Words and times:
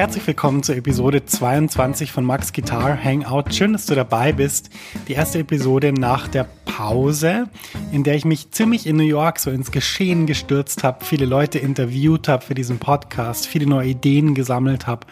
herzlich 0.00 0.26
willkommen 0.26 0.62
zur 0.62 0.76
Episode 0.76 1.26
22 1.26 2.10
von 2.10 2.24
Max 2.24 2.54
Guitar 2.54 2.96
Hangout. 3.04 3.52
Schön, 3.52 3.74
dass 3.74 3.84
du 3.84 3.94
dabei 3.94 4.32
bist. 4.32 4.70
Die 5.08 5.12
erste 5.12 5.40
Episode 5.40 5.92
nach 5.92 6.26
der 6.26 6.44
Pause, 6.64 7.50
in 7.92 8.02
der 8.02 8.14
ich 8.14 8.24
mich 8.24 8.50
ziemlich 8.50 8.86
in 8.86 8.96
New 8.96 9.02
York 9.02 9.38
so 9.38 9.50
ins 9.50 9.70
Geschehen 9.70 10.24
gestürzt 10.24 10.84
habe, 10.84 11.04
viele 11.04 11.26
Leute 11.26 11.58
interviewt 11.58 12.28
habe 12.28 12.42
für 12.42 12.54
diesen 12.54 12.78
Podcast, 12.78 13.46
viele 13.46 13.66
neue 13.66 13.88
Ideen 13.88 14.34
gesammelt 14.34 14.86
habe 14.86 15.06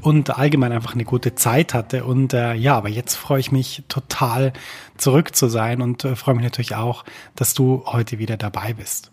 und 0.00 0.38
allgemein 0.38 0.72
einfach 0.72 0.94
eine 0.94 1.04
gute 1.04 1.34
Zeit 1.34 1.74
hatte. 1.74 2.06
Und 2.06 2.32
äh, 2.32 2.54
ja, 2.54 2.78
aber 2.78 2.88
jetzt 2.88 3.16
freue 3.16 3.40
ich 3.40 3.52
mich 3.52 3.82
total 3.88 4.54
zurück 4.96 5.36
zu 5.36 5.48
sein 5.48 5.82
und 5.82 6.06
äh, 6.06 6.16
freue 6.16 6.36
mich 6.36 6.44
natürlich 6.44 6.76
auch, 6.76 7.04
dass 7.36 7.52
du 7.52 7.82
heute 7.84 8.18
wieder 8.18 8.38
dabei 8.38 8.72
bist. 8.72 9.12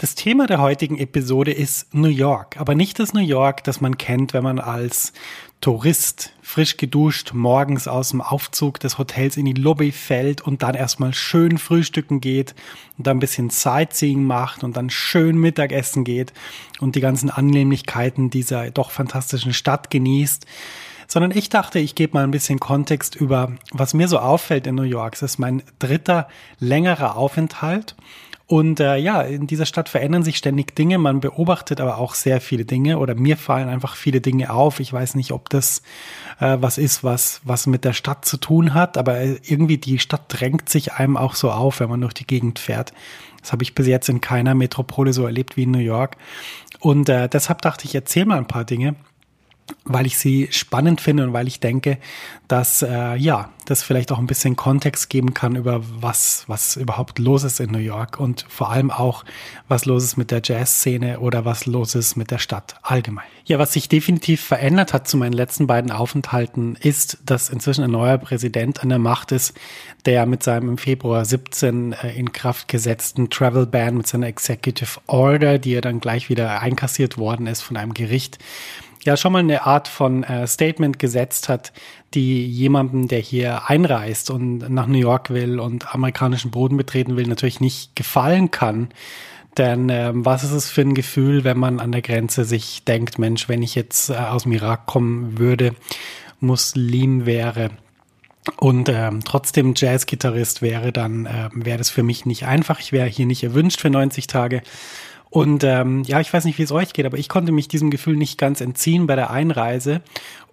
Das 0.00 0.14
Thema 0.14 0.46
der 0.46 0.60
heutigen 0.60 0.96
Episode 0.96 1.50
ist 1.50 1.92
New 1.92 2.06
York, 2.06 2.56
aber 2.60 2.76
nicht 2.76 3.00
das 3.00 3.14
New 3.14 3.20
York, 3.20 3.64
das 3.64 3.80
man 3.80 3.98
kennt, 3.98 4.32
wenn 4.32 4.44
man 4.44 4.60
als 4.60 5.12
Tourist 5.60 6.32
frisch 6.40 6.76
geduscht 6.76 7.32
morgens 7.34 7.88
aus 7.88 8.10
dem 8.10 8.20
Aufzug 8.20 8.78
des 8.78 8.98
Hotels 8.98 9.36
in 9.36 9.44
die 9.44 9.54
Lobby 9.54 9.90
fällt 9.90 10.40
und 10.40 10.62
dann 10.62 10.76
erstmal 10.76 11.14
schön 11.14 11.58
frühstücken 11.58 12.20
geht 12.20 12.54
und 12.96 13.08
dann 13.08 13.16
ein 13.16 13.20
bisschen 13.20 13.50
Sightseeing 13.50 14.22
macht 14.22 14.62
und 14.62 14.76
dann 14.76 14.88
schön 14.88 15.36
Mittagessen 15.36 16.04
geht 16.04 16.32
und 16.78 16.94
die 16.94 17.00
ganzen 17.00 17.28
Annehmlichkeiten 17.28 18.30
dieser 18.30 18.70
doch 18.70 18.92
fantastischen 18.92 19.52
Stadt 19.52 19.90
genießt 19.90 20.46
sondern 21.10 21.30
ich 21.30 21.48
dachte, 21.48 21.78
ich 21.78 21.94
gebe 21.94 22.12
mal 22.12 22.24
ein 22.24 22.30
bisschen 22.30 22.60
Kontext 22.60 23.16
über, 23.16 23.52
was 23.72 23.94
mir 23.94 24.08
so 24.08 24.18
auffällt 24.18 24.66
in 24.66 24.74
New 24.74 24.82
York. 24.82 25.14
Es 25.14 25.22
ist 25.22 25.38
mein 25.38 25.62
dritter 25.78 26.28
längerer 26.60 27.16
Aufenthalt 27.16 27.96
und 28.50 28.80
äh, 28.80 28.96
ja, 28.96 29.20
in 29.20 29.46
dieser 29.46 29.66
Stadt 29.66 29.90
verändern 29.90 30.22
sich 30.22 30.38
ständig 30.38 30.74
Dinge. 30.74 30.96
Man 30.96 31.20
beobachtet 31.20 31.82
aber 31.82 31.98
auch 31.98 32.14
sehr 32.14 32.40
viele 32.40 32.64
Dinge 32.64 32.98
oder 32.98 33.14
mir 33.14 33.36
fallen 33.36 33.68
einfach 33.68 33.94
viele 33.94 34.22
Dinge 34.22 34.50
auf. 34.50 34.80
Ich 34.80 34.90
weiß 34.90 35.16
nicht, 35.16 35.32
ob 35.32 35.50
das 35.50 35.82
äh, 36.40 36.56
was 36.58 36.78
ist, 36.78 37.04
was, 37.04 37.42
was 37.44 37.66
mit 37.66 37.84
der 37.84 37.92
Stadt 37.92 38.24
zu 38.24 38.38
tun 38.38 38.72
hat, 38.72 38.96
aber 38.96 39.20
irgendwie 39.20 39.76
die 39.76 39.98
Stadt 39.98 40.22
drängt 40.28 40.70
sich 40.70 40.94
einem 40.94 41.18
auch 41.18 41.34
so 41.34 41.50
auf, 41.50 41.80
wenn 41.80 41.90
man 41.90 42.00
durch 42.00 42.14
die 42.14 42.26
Gegend 42.26 42.58
fährt. 42.58 42.94
Das 43.42 43.52
habe 43.52 43.62
ich 43.62 43.74
bis 43.74 43.86
jetzt 43.86 44.08
in 44.08 44.22
keiner 44.22 44.54
Metropole 44.54 45.12
so 45.12 45.26
erlebt 45.26 45.58
wie 45.58 45.64
in 45.64 45.70
New 45.70 45.78
York. 45.78 46.16
Und 46.80 47.10
äh, 47.10 47.28
deshalb 47.28 47.60
dachte 47.60 47.84
ich, 47.84 47.94
erzähle 47.94 48.26
mal 48.26 48.38
ein 48.38 48.48
paar 48.48 48.64
Dinge, 48.64 48.94
weil 49.84 50.06
ich 50.06 50.18
sie 50.18 50.48
spannend 50.50 51.00
finde 51.00 51.24
und 51.24 51.32
weil 51.32 51.48
ich 51.48 51.60
denke, 51.60 51.98
dass 52.46 52.82
äh, 52.82 53.16
ja, 53.16 53.50
das 53.66 53.82
vielleicht 53.82 54.12
auch 54.12 54.18
ein 54.18 54.26
bisschen 54.26 54.56
Kontext 54.56 55.10
geben 55.10 55.34
kann 55.34 55.56
über 55.56 55.82
was 56.00 56.44
was 56.46 56.76
überhaupt 56.76 57.18
los 57.18 57.44
ist 57.44 57.60
in 57.60 57.70
New 57.70 57.78
York 57.78 58.18
und 58.18 58.46
vor 58.48 58.70
allem 58.70 58.90
auch 58.90 59.24
was 59.68 59.84
los 59.84 60.04
ist 60.04 60.16
mit 60.16 60.30
der 60.30 60.40
Jazzszene 60.42 61.20
oder 61.20 61.44
was 61.44 61.66
los 61.66 61.94
ist 61.94 62.16
mit 62.16 62.30
der 62.30 62.38
Stadt 62.38 62.76
allgemein. 62.82 63.26
Ja, 63.44 63.58
was 63.58 63.72
sich 63.72 63.88
definitiv 63.88 64.42
verändert 64.42 64.92
hat 64.92 65.08
zu 65.08 65.16
meinen 65.16 65.32
letzten 65.32 65.66
beiden 65.66 65.90
Aufenthalten 65.90 66.76
ist, 66.76 67.18
dass 67.24 67.50
inzwischen 67.50 67.84
ein 67.84 67.90
neuer 67.90 68.18
Präsident 68.18 68.82
an 68.82 68.88
der 68.88 68.98
Macht 68.98 69.32
ist, 69.32 69.54
der 70.06 70.26
mit 70.26 70.42
seinem 70.42 70.70
im 70.70 70.78
Februar 70.78 71.24
17 71.24 71.92
äh, 71.92 72.14
in 72.14 72.32
Kraft 72.32 72.68
gesetzten 72.68 73.30
Travel 73.30 73.66
Ban 73.66 73.96
mit 73.96 74.06
seiner 74.06 74.26
Executive 74.26 75.00
Order, 75.06 75.58
die 75.58 75.72
ja 75.72 75.80
dann 75.80 76.00
gleich 76.00 76.30
wieder 76.30 76.60
einkassiert 76.60 77.18
worden 77.18 77.46
ist 77.46 77.62
von 77.62 77.76
einem 77.76 77.94
Gericht 77.94 78.38
ja 79.04 79.16
schon 79.16 79.32
mal 79.32 79.40
eine 79.40 79.64
Art 79.64 79.88
von 79.88 80.24
äh, 80.24 80.46
Statement 80.46 80.98
gesetzt 80.98 81.48
hat, 81.48 81.72
die 82.14 82.46
jemandem, 82.46 83.08
der 83.08 83.20
hier 83.20 83.68
einreist 83.68 84.30
und 84.30 84.58
nach 84.70 84.86
New 84.86 84.98
York 84.98 85.30
will 85.30 85.60
und 85.60 85.94
amerikanischen 85.94 86.50
Boden 86.50 86.76
betreten 86.76 87.16
will, 87.16 87.26
natürlich 87.26 87.60
nicht 87.60 87.94
gefallen 87.96 88.50
kann. 88.50 88.88
Denn 89.56 89.88
ähm, 89.88 90.24
was 90.24 90.44
ist 90.44 90.52
es 90.52 90.70
für 90.70 90.82
ein 90.82 90.94
Gefühl, 90.94 91.44
wenn 91.44 91.58
man 91.58 91.80
an 91.80 91.92
der 91.92 92.02
Grenze 92.02 92.44
sich 92.44 92.84
denkt, 92.84 93.18
Mensch, 93.18 93.48
wenn 93.48 93.62
ich 93.62 93.74
jetzt 93.74 94.10
äh, 94.10 94.14
aus 94.14 94.44
dem 94.44 94.52
Irak 94.52 94.86
kommen 94.86 95.38
würde, 95.38 95.74
Muslim 96.40 97.26
wäre 97.26 97.70
und 98.56 98.88
ähm, 98.88 99.20
trotzdem 99.24 99.74
Jazzgitarrist 99.76 100.62
wäre, 100.62 100.92
dann 100.92 101.26
äh, 101.26 101.48
wäre 101.52 101.78
das 101.78 101.90
für 101.90 102.02
mich 102.02 102.24
nicht 102.24 102.46
einfach. 102.46 102.80
Ich 102.80 102.92
wäre 102.92 103.08
hier 103.08 103.26
nicht 103.26 103.42
erwünscht 103.42 103.80
für 103.80 103.90
90 103.90 104.26
Tage. 104.28 104.62
Und 105.30 105.62
ähm, 105.64 106.02
ja, 106.04 106.20
ich 106.20 106.32
weiß 106.32 106.44
nicht, 106.44 106.58
wie 106.58 106.62
es 106.62 106.72
euch 106.72 106.92
geht, 106.92 107.06
aber 107.06 107.18
ich 107.18 107.28
konnte 107.28 107.52
mich 107.52 107.68
diesem 107.68 107.90
Gefühl 107.90 108.16
nicht 108.16 108.38
ganz 108.38 108.60
entziehen 108.60 109.06
bei 109.06 109.16
der 109.16 109.30
Einreise. 109.30 110.00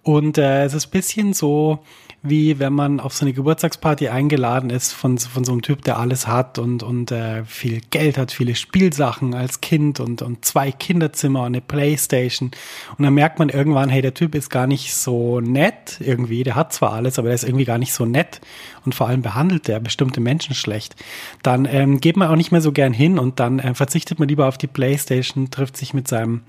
Und 0.02 0.38
äh, 0.38 0.64
es 0.64 0.74
ist 0.74 0.88
bisschen 0.88 1.32
so, 1.32 1.80
wie 2.28 2.58
wenn 2.58 2.72
man 2.72 3.00
auf 3.00 3.14
so 3.14 3.24
eine 3.24 3.32
Geburtstagsparty 3.32 4.08
eingeladen 4.08 4.70
ist 4.70 4.92
von, 4.92 5.18
von 5.18 5.44
so 5.44 5.52
einem 5.52 5.62
Typ, 5.62 5.82
der 5.82 5.98
alles 5.98 6.26
hat 6.26 6.58
und, 6.58 6.82
und 6.82 7.10
äh, 7.10 7.44
viel 7.44 7.80
Geld 7.90 8.18
hat, 8.18 8.32
viele 8.32 8.54
Spielsachen 8.54 9.34
als 9.34 9.60
Kind 9.60 10.00
und, 10.00 10.22
und 10.22 10.44
zwei 10.44 10.72
Kinderzimmer 10.72 11.40
und 11.40 11.46
eine 11.46 11.60
Playstation. 11.60 12.50
Und 12.96 13.04
dann 13.04 13.14
merkt 13.14 13.38
man 13.38 13.48
irgendwann, 13.48 13.88
hey, 13.88 14.02
der 14.02 14.14
Typ 14.14 14.34
ist 14.34 14.50
gar 14.50 14.66
nicht 14.66 14.94
so 14.94 15.40
nett 15.40 15.98
irgendwie. 16.00 16.42
Der 16.42 16.54
hat 16.54 16.72
zwar 16.72 16.92
alles, 16.92 17.18
aber 17.18 17.28
der 17.28 17.34
ist 17.34 17.44
irgendwie 17.44 17.64
gar 17.64 17.78
nicht 17.78 17.92
so 17.92 18.04
nett. 18.04 18.40
Und 18.84 18.94
vor 18.94 19.08
allem 19.08 19.22
behandelt 19.22 19.68
der 19.68 19.80
bestimmte 19.80 20.20
Menschen 20.20 20.54
schlecht. 20.54 20.94
Dann 21.42 21.66
ähm, 21.70 22.00
geht 22.00 22.16
man 22.16 22.28
auch 22.28 22.36
nicht 22.36 22.52
mehr 22.52 22.60
so 22.60 22.72
gern 22.72 22.92
hin 22.92 23.18
und 23.18 23.40
dann 23.40 23.58
äh, 23.58 23.74
verzichtet 23.74 24.18
man 24.18 24.28
lieber 24.28 24.46
auf 24.46 24.58
die 24.58 24.68
Playstation, 24.68 25.50
trifft 25.50 25.76
sich 25.76 25.92
mit 25.92 26.06
seinem 26.06 26.42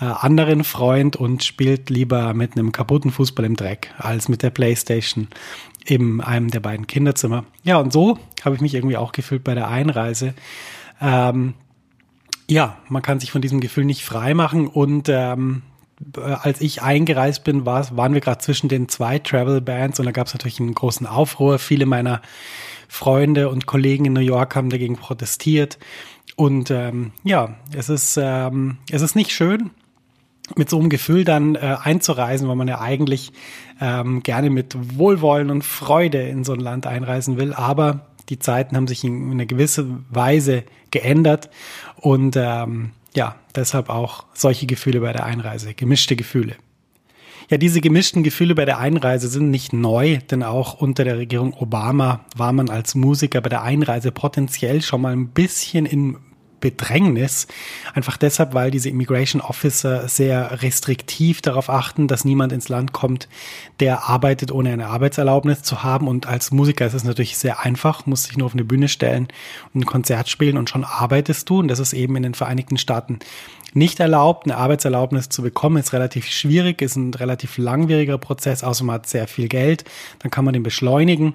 äh, 0.00 0.04
anderen 0.04 0.64
Freund 0.64 1.16
und 1.16 1.44
spielt 1.44 1.90
lieber 1.90 2.34
mit 2.34 2.52
einem 2.52 2.72
kaputten 2.72 3.10
Fußball 3.10 3.44
im 3.44 3.56
Dreck 3.56 3.92
als 3.98 4.28
mit 4.28 4.42
der 4.42 4.50
Playstation 4.50 5.09
in 5.84 6.20
einem 6.20 6.50
der 6.50 6.60
beiden 6.60 6.86
Kinderzimmer. 6.86 7.44
Ja, 7.62 7.78
und 7.78 7.92
so 7.92 8.18
habe 8.44 8.54
ich 8.54 8.60
mich 8.60 8.74
irgendwie 8.74 8.96
auch 8.96 9.12
gefühlt 9.12 9.44
bei 9.44 9.54
der 9.54 9.68
Einreise. 9.68 10.34
Ähm, 11.00 11.54
ja, 12.48 12.78
man 12.88 13.02
kann 13.02 13.20
sich 13.20 13.30
von 13.30 13.42
diesem 13.42 13.60
Gefühl 13.60 13.84
nicht 13.84 14.04
frei 14.04 14.34
machen 14.34 14.66
und 14.66 15.08
ähm, 15.08 15.62
äh, 16.16 16.20
als 16.20 16.60
ich 16.60 16.82
eingereist 16.82 17.44
bin, 17.44 17.66
war, 17.66 17.96
waren 17.96 18.14
wir 18.14 18.20
gerade 18.20 18.38
zwischen 18.38 18.68
den 18.68 18.88
zwei 18.88 19.18
Travel 19.18 19.60
Bands 19.60 19.98
und 19.98 20.06
da 20.06 20.12
gab 20.12 20.26
es 20.26 20.34
natürlich 20.34 20.60
einen 20.60 20.74
großen 20.74 21.06
Aufruhr. 21.06 21.58
Viele 21.58 21.86
meiner 21.86 22.22
Freunde 22.88 23.48
und 23.48 23.66
Kollegen 23.66 24.06
in 24.06 24.12
New 24.12 24.20
York 24.20 24.56
haben 24.56 24.70
dagegen 24.70 24.96
protestiert. 24.96 25.78
Und 26.36 26.70
ähm, 26.70 27.12
ja, 27.22 27.56
es 27.74 27.88
ist, 27.88 28.18
ähm, 28.20 28.78
es 28.90 29.02
ist 29.02 29.14
nicht 29.14 29.30
schön, 29.30 29.70
mit 30.56 30.68
so 30.68 30.78
einem 30.78 30.88
Gefühl 30.88 31.24
dann 31.24 31.54
äh, 31.54 31.76
einzureisen, 31.82 32.48
weil 32.48 32.56
man 32.56 32.68
ja 32.68 32.80
eigentlich 32.80 33.32
ähm, 33.80 34.22
gerne 34.22 34.50
mit 34.50 34.76
Wohlwollen 34.98 35.50
und 35.50 35.62
Freude 35.62 36.22
in 36.22 36.44
so 36.44 36.52
ein 36.52 36.60
Land 36.60 36.86
einreisen 36.86 37.38
will. 37.38 37.52
Aber 37.52 38.06
die 38.28 38.38
Zeiten 38.38 38.76
haben 38.76 38.86
sich 38.86 39.04
in 39.04 39.30
einer 39.30 39.46
gewissen 39.46 40.06
Weise 40.10 40.64
geändert 40.90 41.50
und 41.96 42.36
ähm, 42.36 42.90
ja, 43.14 43.36
deshalb 43.54 43.88
auch 43.90 44.24
solche 44.34 44.66
Gefühle 44.66 45.00
bei 45.00 45.12
der 45.12 45.24
Einreise, 45.24 45.74
gemischte 45.74 46.16
Gefühle. 46.16 46.54
Ja, 47.50 47.58
diese 47.58 47.80
gemischten 47.80 48.22
Gefühle 48.22 48.54
bei 48.54 48.64
der 48.64 48.78
Einreise 48.78 49.26
sind 49.26 49.50
nicht 49.50 49.72
neu, 49.72 50.18
denn 50.30 50.44
auch 50.44 50.74
unter 50.74 51.02
der 51.02 51.18
Regierung 51.18 51.52
Obama 51.52 52.24
war 52.36 52.52
man 52.52 52.70
als 52.70 52.94
Musiker 52.94 53.40
bei 53.40 53.48
der 53.48 53.62
Einreise 53.62 54.12
potenziell 54.12 54.82
schon 54.82 55.00
mal 55.00 55.12
ein 55.12 55.30
bisschen 55.30 55.84
in 55.84 56.16
Bedrängnis. 56.60 57.46
Einfach 57.94 58.16
deshalb, 58.16 58.54
weil 58.54 58.70
diese 58.70 58.88
Immigration 58.88 59.40
Officer 59.40 60.08
sehr 60.08 60.62
restriktiv 60.62 61.42
darauf 61.42 61.70
achten, 61.70 62.08
dass 62.08 62.24
niemand 62.24 62.52
ins 62.52 62.68
Land 62.68 62.92
kommt, 62.92 63.28
der 63.80 64.08
arbeitet, 64.08 64.52
ohne 64.52 64.72
eine 64.72 64.88
Arbeitserlaubnis 64.88 65.62
zu 65.62 65.82
haben. 65.82 66.08
Und 66.08 66.26
als 66.26 66.50
Musiker 66.50 66.86
ist 66.86 66.94
es 66.94 67.04
natürlich 67.04 67.36
sehr 67.36 67.60
einfach, 67.60 68.06
muss 68.06 68.24
sich 68.24 68.36
nur 68.36 68.46
auf 68.46 68.54
eine 68.54 68.64
Bühne 68.64 68.88
stellen 68.88 69.28
und 69.74 69.82
ein 69.82 69.86
Konzert 69.86 70.28
spielen 70.28 70.56
und 70.56 70.70
schon 70.70 70.84
arbeitest 70.84 71.48
du. 71.48 71.60
Und 71.60 71.68
das 71.68 71.78
ist 71.78 71.92
eben 71.92 72.16
in 72.16 72.22
den 72.22 72.34
Vereinigten 72.34 72.78
Staaten 72.78 73.18
nicht 73.74 74.00
erlaubt. 74.00 74.44
Eine 74.44 74.56
Arbeitserlaubnis 74.56 75.28
zu 75.28 75.42
bekommen 75.42 75.76
ist 75.76 75.92
relativ 75.92 76.26
schwierig, 76.26 76.82
ist 76.82 76.96
ein 76.96 77.14
relativ 77.14 77.58
langwieriger 77.58 78.18
Prozess, 78.18 78.64
außer 78.64 78.84
man 78.84 78.94
hat 78.94 79.06
sehr 79.06 79.26
viel 79.26 79.48
Geld, 79.48 79.84
dann 80.20 80.30
kann 80.30 80.44
man 80.44 80.54
den 80.54 80.62
beschleunigen. 80.62 81.34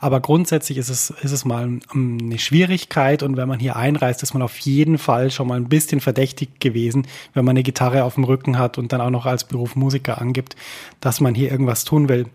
Aber 0.00 0.20
grundsätzlich 0.20 0.78
ist 0.78 0.88
es, 0.88 1.10
ist 1.10 1.32
es 1.32 1.44
mal 1.44 1.80
eine 1.92 2.38
Schwierigkeit 2.38 3.22
und 3.22 3.36
wenn 3.36 3.48
man 3.48 3.58
hier 3.58 3.76
einreist, 3.76 4.22
ist 4.22 4.34
man 4.34 4.42
auf 4.42 4.58
jeden 4.58 4.98
Fall 4.98 5.30
schon 5.30 5.48
mal 5.48 5.56
ein 5.56 5.68
bisschen 5.68 6.00
verdächtig 6.00 6.60
gewesen, 6.60 7.06
wenn 7.34 7.44
man 7.44 7.54
eine 7.54 7.62
Gitarre 7.62 8.04
auf 8.04 8.14
dem 8.14 8.24
Rücken 8.24 8.58
hat 8.58 8.78
und 8.78 8.92
dann 8.92 9.00
auch 9.00 9.10
noch 9.10 9.26
als 9.26 9.44
Beruf 9.44 9.76
Musiker 9.76 10.20
angibt, 10.20 10.56
dass 11.00 11.20
man 11.20 11.34
hier 11.34 11.50
irgendwas 11.50 11.84
tun 11.84 12.08
will 12.08 12.26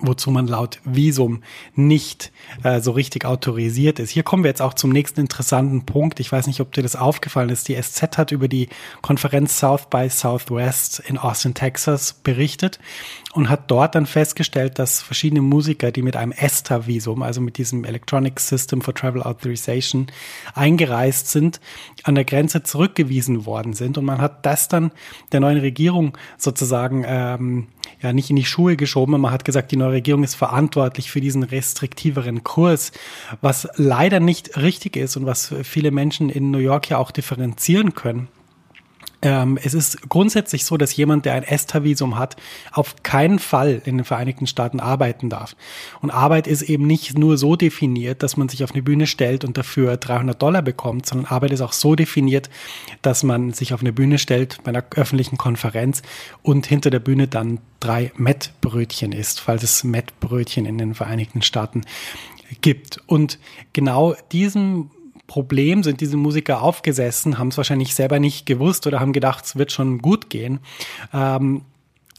wozu 0.00 0.30
man 0.30 0.46
laut 0.46 0.80
Visum 0.84 1.42
nicht 1.74 2.32
äh, 2.62 2.80
so 2.80 2.92
richtig 2.92 3.24
autorisiert 3.24 3.98
ist. 3.98 4.10
Hier 4.10 4.22
kommen 4.22 4.42
wir 4.42 4.48
jetzt 4.48 4.62
auch 4.62 4.74
zum 4.74 4.90
nächsten 4.90 5.20
interessanten 5.20 5.84
Punkt. 5.84 6.20
Ich 6.20 6.32
weiß 6.32 6.46
nicht, 6.46 6.60
ob 6.60 6.72
dir 6.72 6.82
das 6.82 6.96
aufgefallen 6.96 7.50
ist. 7.50 7.68
Die 7.68 7.80
SZ 7.80 8.16
hat 8.16 8.32
über 8.32 8.48
die 8.48 8.68
Konferenz 9.02 9.58
South 9.58 9.88
by 9.90 10.08
Southwest 10.08 11.00
in 11.00 11.18
Austin, 11.18 11.54
Texas 11.54 12.14
berichtet 12.14 12.78
und 13.34 13.48
hat 13.48 13.70
dort 13.70 13.94
dann 13.94 14.06
festgestellt, 14.06 14.78
dass 14.78 15.02
verschiedene 15.02 15.42
Musiker, 15.42 15.92
die 15.92 16.02
mit 16.02 16.16
einem 16.16 16.32
ESTA-Visum, 16.32 17.22
also 17.22 17.40
mit 17.40 17.58
diesem 17.58 17.84
Electronic 17.84 18.40
System 18.40 18.80
for 18.80 18.94
Travel 18.94 19.22
Authorization, 19.22 20.06
eingereist 20.54 21.28
sind, 21.28 21.60
an 22.04 22.14
der 22.14 22.24
Grenze 22.24 22.62
zurückgewiesen 22.62 23.46
worden 23.46 23.74
sind. 23.74 23.98
Und 23.98 24.04
man 24.04 24.20
hat 24.20 24.44
das 24.46 24.68
dann 24.68 24.90
der 25.32 25.40
neuen 25.40 25.58
Regierung 25.58 26.16
sozusagen 26.38 27.04
ähm, 27.06 27.68
ja 28.00 28.12
nicht 28.12 28.30
in 28.30 28.36
die 28.36 28.44
Schuhe 28.44 28.76
geschoben. 28.76 29.20
Man 29.20 29.30
hat 29.30 29.44
gesagt, 29.44 29.72
die 29.72 29.76
neue 29.76 29.92
Regierung 29.92 30.24
ist 30.24 30.34
verantwortlich 30.34 31.10
für 31.10 31.20
diesen 31.20 31.42
restriktiveren 31.42 32.44
Kurs, 32.44 32.92
was 33.40 33.68
leider 33.76 34.20
nicht 34.20 34.56
richtig 34.56 34.96
ist 34.96 35.16
und 35.16 35.26
was 35.26 35.54
viele 35.62 35.90
Menschen 35.90 36.28
in 36.30 36.50
New 36.50 36.58
York 36.58 36.90
ja 36.90 36.98
auch 36.98 37.10
differenzieren 37.10 37.94
können. 37.94 38.28
Ähm, 39.22 39.56
es 39.62 39.72
ist 39.72 40.08
grundsätzlich 40.08 40.64
so, 40.64 40.76
dass 40.76 40.96
jemand, 40.96 41.24
der 41.24 41.34
ein 41.34 41.44
ESTA-Visum 41.44 42.18
hat, 42.18 42.36
auf 42.72 43.02
keinen 43.04 43.38
Fall 43.38 43.80
in 43.84 43.98
den 43.98 44.04
Vereinigten 44.04 44.48
Staaten 44.48 44.80
arbeiten 44.80 45.30
darf. 45.30 45.54
Und 46.00 46.10
Arbeit 46.10 46.48
ist 46.48 46.62
eben 46.62 46.86
nicht 46.88 47.16
nur 47.16 47.38
so 47.38 47.54
definiert, 47.54 48.24
dass 48.24 48.36
man 48.36 48.48
sich 48.48 48.64
auf 48.64 48.72
eine 48.72 48.82
Bühne 48.82 49.06
stellt 49.06 49.44
und 49.44 49.56
dafür 49.56 49.96
300 49.96 50.42
Dollar 50.42 50.62
bekommt, 50.62 51.06
sondern 51.06 51.26
Arbeit 51.26 51.52
ist 51.52 51.60
auch 51.60 51.72
so 51.72 51.94
definiert, 51.94 52.50
dass 53.00 53.22
man 53.22 53.52
sich 53.52 53.72
auf 53.72 53.80
eine 53.80 53.92
Bühne 53.92 54.18
stellt 54.18 54.58
bei 54.64 54.70
einer 54.70 54.84
öffentlichen 54.96 55.38
Konferenz 55.38 56.02
und 56.42 56.66
hinter 56.66 56.90
der 56.90 57.00
Bühne 57.00 57.28
dann 57.28 57.60
drei 57.78 58.10
Mettbrötchen 58.16 59.12
isst, 59.12 59.40
falls 59.40 59.62
es 59.62 59.84
Mettbrötchen 59.84 60.66
in 60.66 60.78
den 60.78 60.94
Vereinigten 60.94 61.42
Staaten 61.42 61.82
gibt. 62.60 63.00
Und 63.06 63.38
genau 63.72 64.14
diesem 64.32 64.90
Problem 65.32 65.82
sind 65.82 66.02
diese 66.02 66.18
Musiker 66.18 66.60
aufgesessen, 66.60 67.38
haben 67.38 67.48
es 67.48 67.56
wahrscheinlich 67.56 67.94
selber 67.94 68.18
nicht 68.18 68.44
gewusst 68.44 68.86
oder 68.86 69.00
haben 69.00 69.14
gedacht, 69.14 69.46
es 69.46 69.56
wird 69.56 69.72
schon 69.72 70.00
gut 70.00 70.28
gehen. 70.28 70.60
Ähm, 71.14 71.62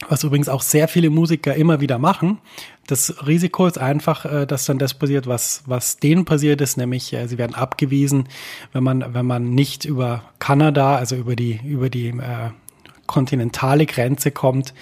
was 0.09 0.23
übrigens 0.23 0.49
auch 0.49 0.63
sehr 0.63 0.87
viele 0.87 1.11
Musiker 1.11 1.53
immer 1.53 1.79
wieder 1.79 1.99
machen. 1.99 2.39
Das 2.87 3.27
Risiko 3.27 3.67
ist 3.67 3.77
einfach, 3.77 4.25
äh, 4.25 4.47
dass 4.47 4.65
dann 4.65 4.79
das 4.79 4.95
passiert, 4.95 5.27
was, 5.27 5.61
was 5.67 5.97
denen 5.97 6.25
passiert 6.25 6.59
ist, 6.59 6.75
nämlich 6.75 7.13
äh, 7.13 7.27
sie 7.27 7.37
werden 7.37 7.53
abgewiesen, 7.53 8.29
wenn 8.71 8.83
man, 8.83 9.13
wenn 9.13 9.27
man 9.27 9.51
nicht 9.51 9.85
über 9.85 10.23
Kanada, 10.39 10.95
also 10.95 11.15
über 11.15 11.35
die, 11.35 11.59
über 11.63 11.91
die 11.91 12.07
äh, 12.07 12.49
kontinentale 13.05 13.85
Grenze 13.85 14.31
kommt, 14.31 14.73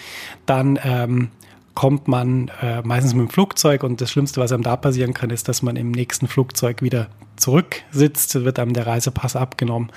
dann 0.45 0.79
ähm, 0.85 1.31
kommt 1.73 2.07
man 2.07 2.51
äh, 2.61 2.81
meistens 2.81 3.13
mit 3.13 3.27
dem 3.27 3.29
Flugzeug 3.29 3.83
und 3.83 4.01
das 4.01 4.11
Schlimmste, 4.11 4.41
was 4.41 4.51
einem 4.51 4.63
da 4.63 4.75
passieren 4.75 5.13
kann, 5.13 5.29
ist, 5.29 5.47
dass 5.47 5.61
man 5.61 5.75
im 5.75 5.91
nächsten 5.91 6.27
Flugzeug 6.27 6.81
wieder 6.81 7.07
zurücksitzt, 7.37 8.43
wird 8.43 8.59
einem 8.59 8.73
der 8.73 8.87
Reisepass 8.87 9.35
abgenommen. 9.35 9.91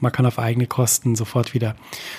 Man 0.00 0.12
kann 0.12 0.26
auf 0.26 0.38
eigene 0.38 0.66
Kosten 0.66 1.14
sofort 1.14 1.52
wieder 1.52 1.76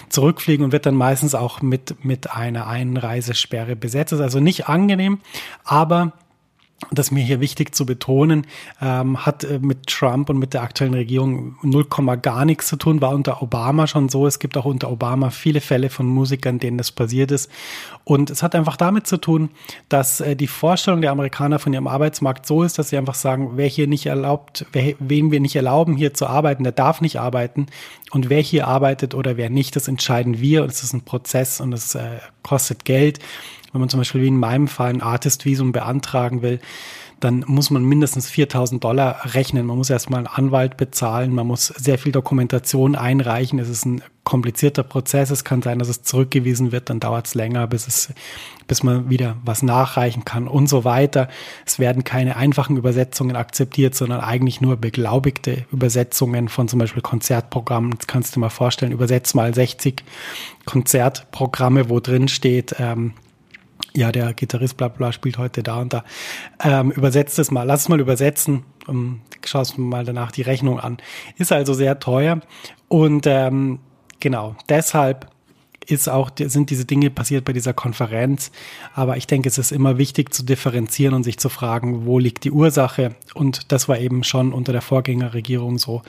zurückfliegen 0.10 0.66
und 0.66 0.72
wird 0.72 0.86
dann 0.86 0.96
meistens 0.96 1.36
auch 1.36 1.62
mit, 1.62 2.04
mit 2.04 2.32
einer 2.32 2.68
Einreisesperre 2.68 3.76
besetzt. 3.76 4.14
Also 4.14 4.40
nicht 4.40 4.70
angenehm, 4.70 5.20
aber 5.64 6.14
das 6.92 7.10
mir 7.10 7.24
hier 7.24 7.42
wichtig 7.42 7.74
zu 7.74 7.88
betonen, 7.88 8.46
ähm, 8.82 9.26
hat 9.26 9.44
äh, 9.44 9.60
mit 9.60 9.88
Trump 9.88 10.30
und 10.30 10.38
mit 10.38 10.54
der 10.54 10.62
aktuellen 10.62 10.94
Regierung 10.94 11.56
0, 11.64 11.88
gar 12.22 12.46
nichts 12.46 12.68
zu 12.68 12.76
tun, 12.76 13.02
war 13.02 13.12
unter 13.16 13.42
Obama 13.42 13.88
schon 13.88 14.10
so. 14.10 14.28
Es 14.28 14.38
gibt 14.38 14.56
auch 14.58 14.66
unter 14.66 14.92
Obama 14.92 15.32
viele 15.32 15.60
Fälle 15.60 15.90
von 15.90 16.06
Musikern, 16.06 16.60
denen 16.60 16.78
das 16.78 16.92
passiert 16.92 17.32
ist. 17.32 17.50
Und 18.04 18.30
es 18.30 18.44
hat 18.44 18.54
einfach 18.54 18.78
damit 18.78 19.08
zu 19.08 19.18
tun, 19.18 19.50
dass 19.90 20.22
äh, 20.22 20.36
die 20.36 20.48
Vorstellung 20.48 21.02
der 21.02 21.12
Amerikaner 21.12 21.58
von 21.58 21.74
ihrem 21.74 21.88
Arbeitsmarkt 21.88 22.46
so 22.46 22.62
ist, 22.62 22.78
dass 22.78 22.90
sie 22.90 22.98
einfach 22.98 23.16
sagen, 23.16 23.54
wer 23.56 23.68
hier 23.68 23.88
nicht 23.88 24.06
erlaubt, 24.06 24.68
wer, 24.72 24.94
wen 25.00 25.32
wir 25.32 25.40
nicht 25.40 25.56
erlauben, 25.56 25.96
hier 25.96 26.14
zu 26.14 26.28
arbeiten, 26.28 26.64
der 26.64 26.74
darf 26.74 27.02
nicht 27.02 27.20
arbeiten. 27.20 27.66
Und 28.12 28.30
wer 28.30 28.42
hier 28.42 28.68
arbeitet 28.68 29.16
oder 29.16 29.36
wer 29.36 29.50
nicht, 29.50 29.76
das 29.76 29.88
entscheiden 29.88 30.40
wir. 30.40 30.62
Und 30.62 30.72
es 30.72 30.84
ist 30.84 30.94
ein 30.94 31.02
Prozess 31.02 31.60
und 31.60 31.74
es 31.74 31.96
äh, 31.96 32.20
kostet 32.44 32.86
Geld. 32.86 33.20
Wenn 33.78 33.82
man 33.82 33.90
zum 33.90 34.00
Beispiel 34.00 34.24
wie 34.24 34.28
in 34.28 34.40
meinem 34.40 34.68
Fall 34.68 34.90
ein 34.90 35.04
Artist-Visum 35.04 35.72
beantragen 35.72 36.42
will, 36.42 36.60
dann 37.20 37.44
muss 37.46 37.70
man 37.70 37.86
mindestens 37.86 38.28
4000 38.28 38.84
Dollar 38.84 39.36
rechnen. 39.36 39.68
Man 39.68 39.78
muss 39.78 39.92
erstmal 39.92 40.18
einen 40.18 40.28
Anwalt 40.28 40.78
bezahlen, 40.78 41.34
man 41.36 41.46
muss 41.46 41.68
sehr 41.68 42.00
viel 42.00 42.12
Dokumentation 42.12 42.96
einreichen. 42.96 43.60
Es 43.60 43.70
ist 43.70 43.86
ein 43.86 44.02
komplizierter 44.24 44.82
Prozess. 44.82 45.30
Es 45.30 45.44
kann 45.44 45.62
sein, 45.62 45.78
dass 45.78 45.90
es 45.90 46.02
zurückgewiesen 46.02 46.72
wird, 46.72 46.90
dann 46.90 47.00
dauert 47.00 47.28
es 47.28 47.36
länger, 47.36 47.68
bis 47.68 47.88
es, 47.88 48.14
bis 48.66 48.82
man 48.82 49.12
wieder 49.12 49.38
was 49.46 49.62
nachreichen 49.62 50.26
kann 50.26 50.48
und 50.48 50.68
so 50.68 50.84
weiter. 50.84 51.28
Es 51.68 51.78
werden 51.78 52.04
keine 52.04 52.36
einfachen 52.36 52.78
Übersetzungen 52.78 53.36
akzeptiert, 53.36 53.94
sondern 53.94 54.22
eigentlich 54.22 54.60
nur 54.60 54.76
beglaubigte 54.76 55.68
Übersetzungen 55.72 56.50
von 56.50 56.68
zum 56.68 56.80
Beispiel 56.80 57.04
Konzertprogrammen. 57.04 57.92
Jetzt 57.92 58.08
kannst 58.08 58.32
du 58.32 58.40
dir 58.40 58.42
mal 58.42 58.50
vorstellen, 58.50 58.92
übersetzt 58.92 59.36
mal 59.36 59.54
60 59.54 60.04
Konzertprogramme, 60.66 61.90
wo 61.90 62.00
drin 62.00 62.28
steht, 62.28 62.76
ähm, 62.80 63.14
ja, 63.98 64.12
der 64.12 64.34
Gitarrist 64.34 64.78
bla 64.78 64.90
bla 64.90 65.12
spielt 65.12 65.38
heute 65.38 65.64
da 65.64 65.78
und 65.78 65.92
da. 65.92 66.04
Ähm, 66.64 66.92
übersetzt 66.92 67.40
es 67.40 67.50
mal, 67.50 67.64
lass 67.64 67.82
es 67.82 67.90
mal 67.90 68.00
übersetzen. 68.00 68.64
Um, 68.86 69.22
schaust 69.44 69.78
mal 69.78 70.06
danach 70.06 70.32
die 70.32 70.44
Rechnung 70.44 70.80
an. 70.80 70.98
Ist 71.38 71.52
also 71.52 71.74
sehr 71.74 72.00
teuer. 72.00 72.40
Und 72.88 73.26
ähm, 73.28 73.80
genau, 74.20 74.56
deshalb 74.70 75.28
ist 75.88 76.10
auch, 76.10 76.30
sind 76.38 76.70
diese 76.70 76.86
Dinge 76.86 77.10
passiert 77.10 77.46
bei 77.46 77.54
dieser 77.54 77.74
Konferenz. 77.74 78.52
Aber 78.94 79.18
ich 79.18 79.28
denke, 79.28 79.50
es 79.50 79.58
ist 79.58 79.72
immer 79.72 79.98
wichtig 79.98 80.34
zu 80.34 80.44
differenzieren 80.44 81.14
und 81.14 81.24
sich 81.24 81.40
zu 81.40 81.50
fragen, 81.50 82.06
wo 82.06 82.20
liegt 82.20 82.44
die 82.44 82.52
Ursache? 82.52 83.16
Und 83.34 83.72
das 83.72 83.88
war 83.88 83.98
eben 83.98 84.24
schon 84.24 84.54
unter 84.54 84.72
der 84.72 84.82
Vorgängerregierung 84.82 85.78
so 85.78 86.02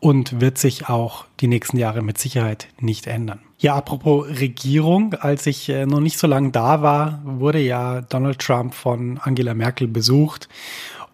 und 0.00 0.40
wird 0.40 0.58
sich 0.58 0.88
auch 0.88 1.26
die 1.40 1.46
nächsten 1.46 1.76
Jahre 1.76 2.02
mit 2.02 2.18
Sicherheit 2.18 2.68
nicht 2.80 3.06
ändern. 3.06 3.40
Ja, 3.58 3.74
apropos 3.74 4.26
Regierung, 4.26 5.12
als 5.14 5.46
ich 5.46 5.68
äh, 5.68 5.84
noch 5.84 6.00
nicht 6.00 6.18
so 6.18 6.26
lange 6.26 6.50
da 6.50 6.80
war, 6.80 7.20
wurde 7.24 7.60
ja 7.60 8.00
Donald 8.00 8.38
Trump 8.38 8.74
von 8.74 9.18
Angela 9.18 9.52
Merkel 9.52 9.86
besucht 9.86 10.48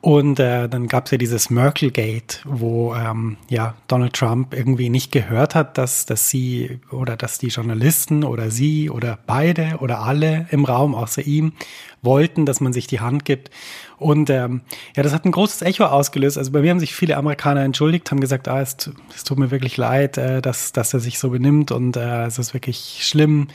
und 0.06 0.38
äh, 0.38 0.68
dann 0.68 0.86
gab 0.86 1.06
es 1.06 1.10
ja 1.10 1.18
dieses 1.18 1.50
Merkelgate, 1.50 2.38
wo 2.44 2.94
ähm, 2.94 3.38
ja 3.48 3.74
Donald 3.88 4.12
Trump 4.12 4.54
irgendwie 4.54 4.88
nicht 4.88 5.10
gehört 5.10 5.56
hat, 5.56 5.78
dass, 5.78 6.06
dass 6.06 6.30
sie 6.30 6.78
oder 6.92 7.16
dass 7.16 7.38
die 7.38 7.48
Journalisten 7.48 8.22
oder 8.22 8.52
sie 8.52 8.88
oder 8.88 9.18
beide 9.26 9.78
oder 9.80 10.02
alle 10.02 10.46
im 10.52 10.64
Raum 10.64 10.94
außer 10.94 11.22
ihm 11.22 11.54
wollten, 12.02 12.46
dass 12.46 12.60
man 12.60 12.72
sich 12.72 12.86
die 12.86 13.00
Hand 13.00 13.24
gibt. 13.24 13.50
Und 13.98 14.30
ähm, 14.30 14.60
ja, 14.94 15.02
das 15.02 15.12
hat 15.12 15.24
ein 15.24 15.32
großes 15.32 15.62
Echo 15.62 15.86
ausgelöst. 15.86 16.38
Also 16.38 16.52
bei 16.52 16.60
mir 16.60 16.70
haben 16.70 16.78
sich 16.78 16.94
viele 16.94 17.16
Amerikaner 17.16 17.62
entschuldigt, 17.62 18.08
haben 18.12 18.20
gesagt, 18.20 18.46
ah, 18.46 18.60
es, 18.60 18.76
es 19.12 19.24
tut 19.24 19.40
mir 19.40 19.50
wirklich 19.50 19.76
leid, 19.76 20.18
äh, 20.18 20.40
dass, 20.40 20.70
dass 20.70 20.94
er 20.94 21.00
sich 21.00 21.18
so 21.18 21.30
benimmt 21.30 21.72
und 21.72 21.96
äh, 21.96 22.26
es 22.26 22.38
ist 22.38 22.54
wirklich 22.54 23.00
schlimm 23.00 23.48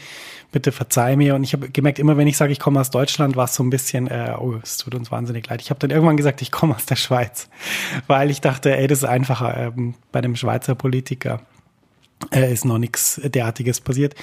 bitte 0.52 0.72
verzeih 0.72 1.16
mir. 1.16 1.36
Und 1.36 1.44
ich 1.44 1.54
habe 1.54 1.70
gemerkt, 1.70 2.00
immer 2.00 2.18
wenn 2.18 2.28
ich 2.28 2.38
sage, 2.38 2.52
ich 2.52 2.60
komme 2.60 2.80
aus 2.80 2.90
Deutschland, 2.90 3.36
war 3.36 3.46
es 3.46 3.56
so 3.56 3.64
ein 3.64 3.70
bisschen, 3.70 4.08
äh, 4.08 4.36
oh, 4.38 4.56
es 4.62 4.78
tut 4.78 4.96
uns 4.96 5.12
wahnsinnig 5.12 5.48
leid. 5.50 5.62
Ich 5.62 5.70
habe 5.70 5.80
dann 5.80 5.90
irgendwann 5.90 6.18
gesagt, 6.18 6.42
ich 6.42 6.52
komme 6.52 6.76
aus 6.76 6.86
der 6.86 6.96
Schweiz, 6.96 7.50
weil 8.08 8.30
ich 8.30 8.42
dachte, 8.42 8.76
ey, 8.76 8.88
das 8.88 9.00
ist 9.00 9.06
einfacher 9.06 9.58
ähm, 9.58 9.96
bei 10.12 10.22
dem 10.22 10.36
Schweizer 10.36 10.76
Politiker. 10.76 11.42
Äh, 12.30 12.54
ist 12.54 12.66
noch 12.66 12.78
nichts 12.78 13.20
derartiges 13.24 13.82
passiert. 13.82 14.14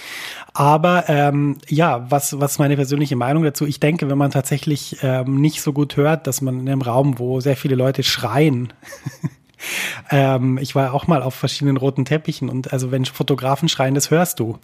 Aber 0.55 1.09
ähm, 1.09 1.59
ja, 1.67 2.09
was, 2.11 2.39
was 2.39 2.61
meine 2.61 2.77
persönliche 2.77 3.17
Meinung 3.17 3.43
dazu? 3.43 3.67
Ich 3.67 3.81
denke, 3.81 4.09
wenn 4.09 4.19
man 4.19 4.31
tatsächlich 4.31 4.99
ähm, 5.03 5.41
nicht 5.41 5.63
so 5.63 5.73
gut 5.73 5.97
hört, 5.97 6.29
dass 6.29 6.41
man 6.41 6.61
in 6.61 6.69
einem 6.69 6.83
Raum, 6.83 7.19
wo 7.19 7.41
sehr 7.41 7.57
viele 7.57 7.75
Leute 7.75 8.05
schreien, 8.05 8.73
ähm, 10.11 10.59
ich 10.59 10.75
war 10.75 10.95
auch 10.95 11.07
mal 11.07 11.23
auf 11.23 11.35
verschiedenen 11.35 11.77
roten 11.77 12.05
Teppichen 12.05 12.49
und 12.49 12.73
also 12.73 12.91
wenn 12.91 13.05
Fotografen 13.05 13.69
schreien, 13.69 13.95
das 13.95 14.11
hörst 14.11 14.41
du. 14.41 14.59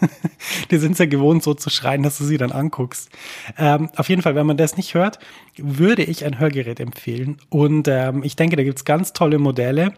die 0.70 0.78
sind 0.78 0.98
ja 0.98 1.06
gewohnt, 1.06 1.42
so 1.42 1.54
zu 1.54 1.70
schreien, 1.70 2.02
dass 2.02 2.18
du 2.18 2.24
sie 2.24 2.36
dann 2.36 2.52
anguckst. 2.52 3.10
Ähm, 3.56 3.90
auf 3.96 4.08
jeden 4.08 4.22
Fall, 4.22 4.34
wenn 4.34 4.46
man 4.46 4.56
das 4.56 4.76
nicht 4.76 4.94
hört, 4.94 5.18
würde 5.56 6.02
ich 6.02 6.24
ein 6.24 6.38
Hörgerät 6.38 6.80
empfehlen. 6.80 7.38
Und 7.48 7.88
ähm, 7.88 8.22
ich 8.22 8.36
denke, 8.36 8.56
da 8.56 8.62
gibt's 8.62 8.84
ganz 8.84 9.12
tolle 9.12 9.38
Modelle 9.38 9.94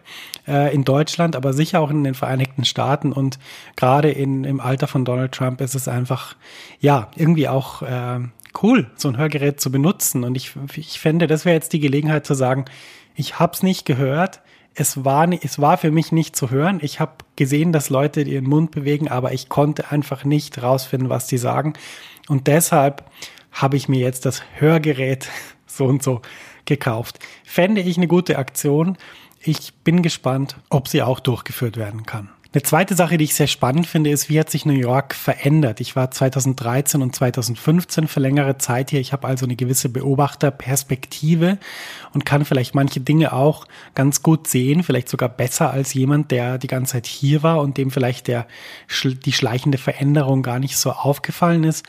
äh, 0.47 0.73
in 0.73 0.83
Deutschland, 0.83 1.35
aber 1.35 1.53
sicher 1.53 1.79
auch 1.79 1.91
in 1.91 2.03
den 2.03 2.15
Vereinigten 2.15 2.65
Staaten. 2.65 3.11
Und 3.11 3.39
gerade 3.75 4.11
im 4.11 4.59
Alter 4.59 4.87
von 4.87 5.05
Donald 5.05 5.31
Trump 5.31 5.61
ist 5.61 5.75
es 5.75 5.87
einfach, 5.87 6.35
ja, 6.79 7.09
irgendwie 7.15 7.47
auch 7.47 7.81
äh, 7.83 8.19
cool, 8.61 8.89
so 8.95 9.07
ein 9.09 9.17
Hörgerät 9.17 9.59
zu 9.59 9.71
benutzen. 9.71 10.23
Und 10.23 10.35
ich, 10.35 10.53
ich 10.75 10.99
fände, 10.99 11.27
das 11.27 11.45
wäre 11.45 11.55
jetzt 11.55 11.73
die 11.73 11.79
Gelegenheit 11.79 12.25
zu 12.25 12.33
sagen, 12.33 12.65
ich 13.15 13.39
habe 13.39 13.53
es 13.53 13.63
nicht 13.63 13.85
gehört. 13.85 14.41
Es 14.73 15.03
war, 15.03 15.29
es 15.31 15.59
war 15.59 15.77
für 15.77 15.91
mich 15.91 16.11
nicht 16.11 16.35
zu 16.35 16.49
hören. 16.49 16.79
Ich 16.81 16.99
habe 16.99 17.13
gesehen, 17.35 17.73
dass 17.73 17.89
Leute 17.89 18.21
ihren 18.21 18.45
Mund 18.45 18.71
bewegen, 18.71 19.09
aber 19.09 19.33
ich 19.33 19.49
konnte 19.49 19.91
einfach 19.91 20.23
nicht 20.23 20.61
rausfinden, 20.61 21.09
was 21.09 21.27
die 21.27 21.37
sagen. 21.37 21.73
Und 22.29 22.47
deshalb 22.47 23.03
habe 23.51 23.75
ich 23.75 23.89
mir 23.89 23.99
jetzt 23.99 24.25
das 24.25 24.43
Hörgerät 24.55 25.27
so 25.65 25.85
und 25.85 26.03
so 26.03 26.21
gekauft. 26.65 27.19
Fände 27.43 27.81
ich 27.81 27.97
eine 27.97 28.07
gute 28.07 28.37
Aktion. 28.37 28.97
Ich 29.39 29.73
bin 29.83 30.01
gespannt, 30.01 30.57
ob 30.69 30.87
sie 30.87 31.01
auch 31.01 31.19
durchgeführt 31.19 31.75
werden 31.75 32.05
kann. 32.05 32.29
Eine 32.53 32.63
zweite 32.63 32.95
Sache, 32.95 33.17
die 33.17 33.23
ich 33.23 33.33
sehr 33.33 33.47
spannend 33.47 33.87
finde, 33.87 34.09
ist, 34.09 34.27
wie 34.27 34.37
hat 34.37 34.49
sich 34.49 34.65
New 34.65 34.73
York 34.73 35.15
verändert? 35.15 35.79
Ich 35.79 35.95
war 35.95 36.11
2013 36.11 37.01
und 37.01 37.15
2015 37.15 38.09
für 38.09 38.19
längere 38.19 38.57
Zeit 38.57 38.89
hier. 38.89 38.99
Ich 38.99 39.13
habe 39.13 39.25
also 39.25 39.45
eine 39.45 39.55
gewisse 39.55 39.87
Beobachterperspektive 39.87 41.59
und 42.13 42.25
kann 42.25 42.43
vielleicht 42.43 42.75
manche 42.75 42.99
Dinge 42.99 43.31
auch 43.31 43.67
ganz 43.95 44.21
gut 44.21 44.49
sehen, 44.49 44.83
vielleicht 44.83 45.07
sogar 45.07 45.29
besser 45.29 45.71
als 45.71 45.93
jemand, 45.93 46.31
der 46.31 46.57
die 46.57 46.67
ganze 46.67 46.91
Zeit 46.91 47.07
hier 47.07 47.41
war 47.41 47.61
und 47.61 47.77
dem 47.77 47.89
vielleicht 47.89 48.27
der, 48.27 48.47
die 49.03 49.31
schleichende 49.31 49.77
Veränderung 49.77 50.43
gar 50.43 50.59
nicht 50.59 50.75
so 50.75 50.91
aufgefallen 50.91 51.63
ist. 51.63 51.85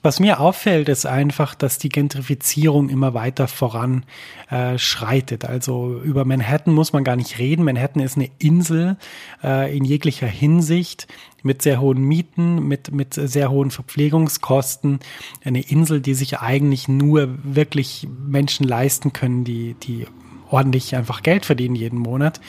Was 0.00 0.20
mir 0.20 0.40
auffällt, 0.40 0.88
ist 0.88 1.04
einfach, 1.04 1.54
dass 1.54 1.76
die 1.76 1.90
Gentrifizierung 1.90 2.88
immer 2.88 3.12
weiter 3.12 3.46
voran 3.46 4.06
äh, 4.48 4.78
schreitet. 4.78 5.44
Also 5.44 6.00
über 6.02 6.24
Manhattan 6.24 6.72
muss 6.72 6.94
man 6.94 7.04
gar 7.04 7.16
nicht 7.16 7.38
reden. 7.38 7.64
Manhattan 7.64 8.02
ist 8.02 8.16
eine 8.16 8.30
Insel 8.38 8.96
äh, 9.42 9.76
in 9.76 9.84
jeglicher 9.98 10.28
Hinsicht 10.28 11.08
mit 11.42 11.62
sehr 11.62 11.80
hohen 11.80 12.02
Mieten, 12.02 12.66
mit, 12.68 12.92
mit 12.92 13.14
sehr 13.14 13.50
hohen 13.50 13.72
Verpflegungskosten. 13.72 15.00
Eine 15.44 15.62
Insel, 15.62 16.00
die 16.00 16.14
sich 16.14 16.38
eigentlich 16.38 16.86
nur 16.86 17.28
wirklich 17.42 18.06
Menschen 18.26 18.66
leisten 18.66 19.12
können, 19.12 19.42
die, 19.42 19.74
die 19.74 20.06
ordentlich 20.50 20.94
einfach 20.94 21.22
Geld 21.22 21.44
verdienen 21.46 21.74
jeden 21.74 21.98
Monat. 21.98 22.40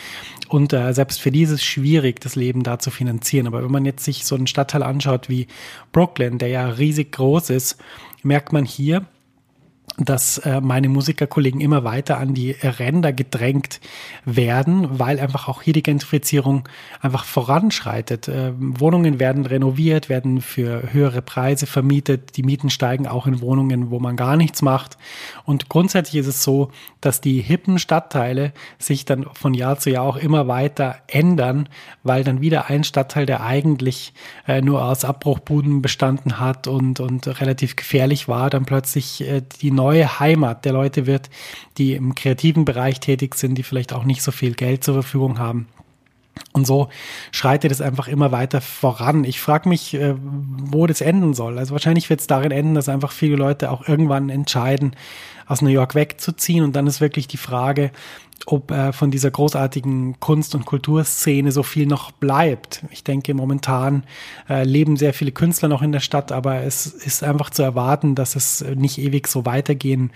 Und 0.47 0.73
äh, 0.73 0.93
selbst 0.93 1.19
für 1.19 1.31
dieses 1.31 1.63
schwierig, 1.63 2.21
das 2.21 2.35
Leben 2.35 2.63
da 2.63 2.77
zu 2.77 2.91
finanzieren. 2.91 3.47
Aber 3.47 3.63
wenn 3.63 3.71
man 3.71 3.85
jetzt 3.85 4.05
sich 4.05 4.25
so 4.25 4.35
einen 4.35 4.47
Stadtteil 4.47 4.83
anschaut 4.83 5.27
wie 5.27 5.47
Brooklyn, 5.91 6.37
der 6.37 6.49
ja 6.49 6.67
riesig 6.69 7.11
groß 7.11 7.49
ist, 7.49 7.77
merkt 8.23 8.53
man 8.53 8.65
hier, 8.65 9.05
dass 9.98 10.38
äh, 10.39 10.62
meine 10.62 10.89
Musikerkollegen 10.89 11.62
immer 11.62 11.84
weiter 11.84 12.17
an 12.17 12.34
die 12.34 12.51
Ränder 12.51 13.12
gedrängt 13.12 13.79
werden, 14.25 15.00
weil 15.00 15.19
einfach 15.19 15.48
auch 15.48 15.62
hier 15.62 15.74
die 15.74 15.84
Gentrifizierung 15.84 16.67
einfach 17.01 17.25
voranschreitet. 17.25 18.27
Äh, 18.27 18.53
Wohnungen 18.58 19.19
werden 19.19 19.46
renoviert, 19.46 20.10
werden 20.10 20.41
für 20.41 20.93
höhere 20.93 21.22
Preise 21.22 21.65
vermietet, 21.67 22.38
die 22.38 22.43
Mieten 22.43 22.69
steigen 22.69 23.08
auch 23.08 23.27
in 23.27 23.41
Wohnungen, 23.41 23.91
wo 23.91 24.00
man 24.00 24.15
gar 24.15 24.38
nichts 24.38 24.62
macht. 24.62 24.98
Und 25.46 25.69
grundsätzlich 25.69 26.22
ist 26.22 26.27
es 26.27 26.43
so, 26.43 26.72
dass 27.01 27.22
die 27.22 27.41
hippen 27.41 27.79
Stadtteile 27.79 28.53
sich 28.77 29.05
dann 29.05 29.25
von 29.34 29.53
Jahr 29.53 29.79
zu 29.79 29.89
Jahr 29.89 30.03
auch 30.03 30.17
immer 30.17 30.48
weiter 30.48 30.98
ändern, 31.08 31.67
weil 32.03 32.24
dann 32.24 32.41
wieder 32.41 32.69
ein 32.69 32.84
Stadtteil, 32.84 33.25
der 33.25 33.43
eigentlich 33.43 34.13
äh, 34.48 34.62
nur 34.62 34.84
aus 34.84 35.03
Abbruchbuden 35.03 35.81
bestanden 35.81 36.39
hat 36.39 36.67
und, 36.67 37.00
und 37.00 37.27
relativ 37.39 37.75
gefährlich 37.75 38.27
war, 38.27 38.50
dann 38.50 38.65
plötzlich 38.65 39.22
äh, 39.22 39.41
die 39.62 39.72
neue 39.79 40.19
Heimat 40.19 40.65
der 40.65 40.74
Leute 40.74 41.05
wird, 41.05 41.29
die 41.77 41.93
im 41.93 42.15
kreativen 42.15 42.65
Bereich 42.65 43.00
tätig 43.00 43.36
sind, 43.36 43.55
die 43.55 43.63
vielleicht 43.63 43.93
auch 43.93 44.03
nicht 44.03 44.21
so 44.21 44.31
viel 44.31 44.53
Geld 44.53 44.83
zur 44.83 44.95
Verfügung 44.95 45.39
haben. 45.39 45.67
Und 46.51 46.65
so 46.65 46.89
schreitet 47.31 47.71
es 47.71 47.81
einfach 47.81 48.07
immer 48.07 48.31
weiter 48.31 48.62
voran. 48.62 49.24
Ich 49.24 49.39
frage 49.39 49.69
mich, 49.69 49.93
äh, 49.93 50.15
wo 50.17 50.88
das 50.88 51.01
enden 51.01 51.33
soll. 51.33 51.57
Also 51.57 51.74
wahrscheinlich 51.74 52.09
wird 52.09 52.21
es 52.21 52.27
darin 52.27 52.51
enden, 52.51 52.75
dass 52.75 52.89
einfach 52.89 53.12
viele 53.12 53.36
Leute 53.36 53.71
auch 53.71 53.88
irgendwann 53.88 54.29
entscheiden, 54.29 54.95
aus 55.49 55.61
New 55.61 55.69
York 55.69 55.95
wegzuziehen. 55.95 56.63
Und 56.63 56.77
dann 56.77 56.87
ist 56.87 57.01
wirklich 57.01 57.27
die 57.27 57.37
Frage, 57.37 57.91
ob 58.45 58.71
äh, 58.71 58.93
von 58.93 59.11
dieser 59.11 59.31
großartigen 59.31 60.19
Kunst- 60.19 60.55
und 60.55 60.65
Kulturszene 60.65 61.51
so 61.51 61.63
viel 61.63 61.85
noch 61.85 62.11
bleibt. 62.11 62.83
Ich 62.91 63.03
denke, 63.03 63.33
momentan 63.33 64.03
äh, 64.49 64.63
leben 64.63 64.97
sehr 64.97 65.13
viele 65.13 65.31
Künstler 65.31 65.69
noch 65.69 65.81
in 65.81 65.91
der 65.91 65.99
Stadt, 65.99 66.31
aber 66.31 66.63
es 66.63 66.85
ist 66.85 67.23
einfach 67.23 67.49
zu 67.49 67.63
erwarten, 67.63 68.15
dass 68.15 68.35
es 68.35 68.63
nicht 68.75 68.97
ewig 68.97 69.27
so 69.27 69.45
weitergehen 69.45 70.11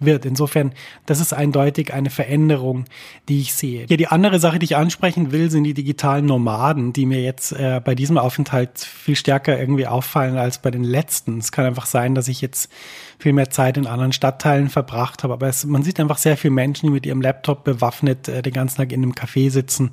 wird. 0.00 0.26
Insofern, 0.26 0.72
das 1.06 1.20
ist 1.20 1.32
eindeutig 1.32 1.92
eine 1.92 2.10
Veränderung, 2.10 2.84
die 3.28 3.40
ich 3.40 3.54
sehe. 3.54 3.86
Ja, 3.88 3.96
die 3.96 4.08
andere 4.08 4.38
Sache, 4.40 4.58
die 4.58 4.64
ich 4.64 4.76
ansprechen 4.76 5.32
will, 5.32 5.50
sind 5.50 5.64
die 5.64 5.74
digitalen 5.74 6.26
Nomaden, 6.26 6.92
die 6.92 7.06
mir 7.06 7.22
jetzt 7.22 7.52
äh, 7.52 7.80
bei 7.84 7.94
diesem 7.94 8.18
Aufenthalt 8.18 8.78
viel 8.78 9.16
stärker 9.16 9.58
irgendwie 9.58 9.86
auffallen 9.86 10.36
als 10.36 10.58
bei 10.58 10.70
den 10.70 10.84
letzten. 10.84 11.38
Es 11.38 11.52
kann 11.52 11.64
einfach 11.64 11.86
sein, 11.86 12.14
dass 12.14 12.28
ich 12.28 12.40
jetzt 12.40 12.70
viel 13.18 13.32
mehr 13.32 13.50
Zeit 13.50 13.76
in 13.76 13.86
anderen 13.86 14.12
Stadtteilen 14.12 14.68
verbracht 14.78 15.24
habe. 15.24 15.34
Aber 15.34 15.48
es, 15.48 15.64
man 15.64 15.82
sieht 15.82 15.98
einfach 15.98 16.18
sehr 16.18 16.36
viele 16.36 16.54
Menschen, 16.54 16.86
die 16.86 16.92
mit 16.92 17.06
ihrem 17.06 17.20
Laptop 17.20 17.64
bewaffnet 17.64 18.28
äh, 18.28 18.42
den 18.42 18.52
ganzen 18.52 18.76
Tag 18.76 18.92
in 18.92 19.02
einem 19.02 19.12
Café 19.12 19.50
sitzen, 19.50 19.90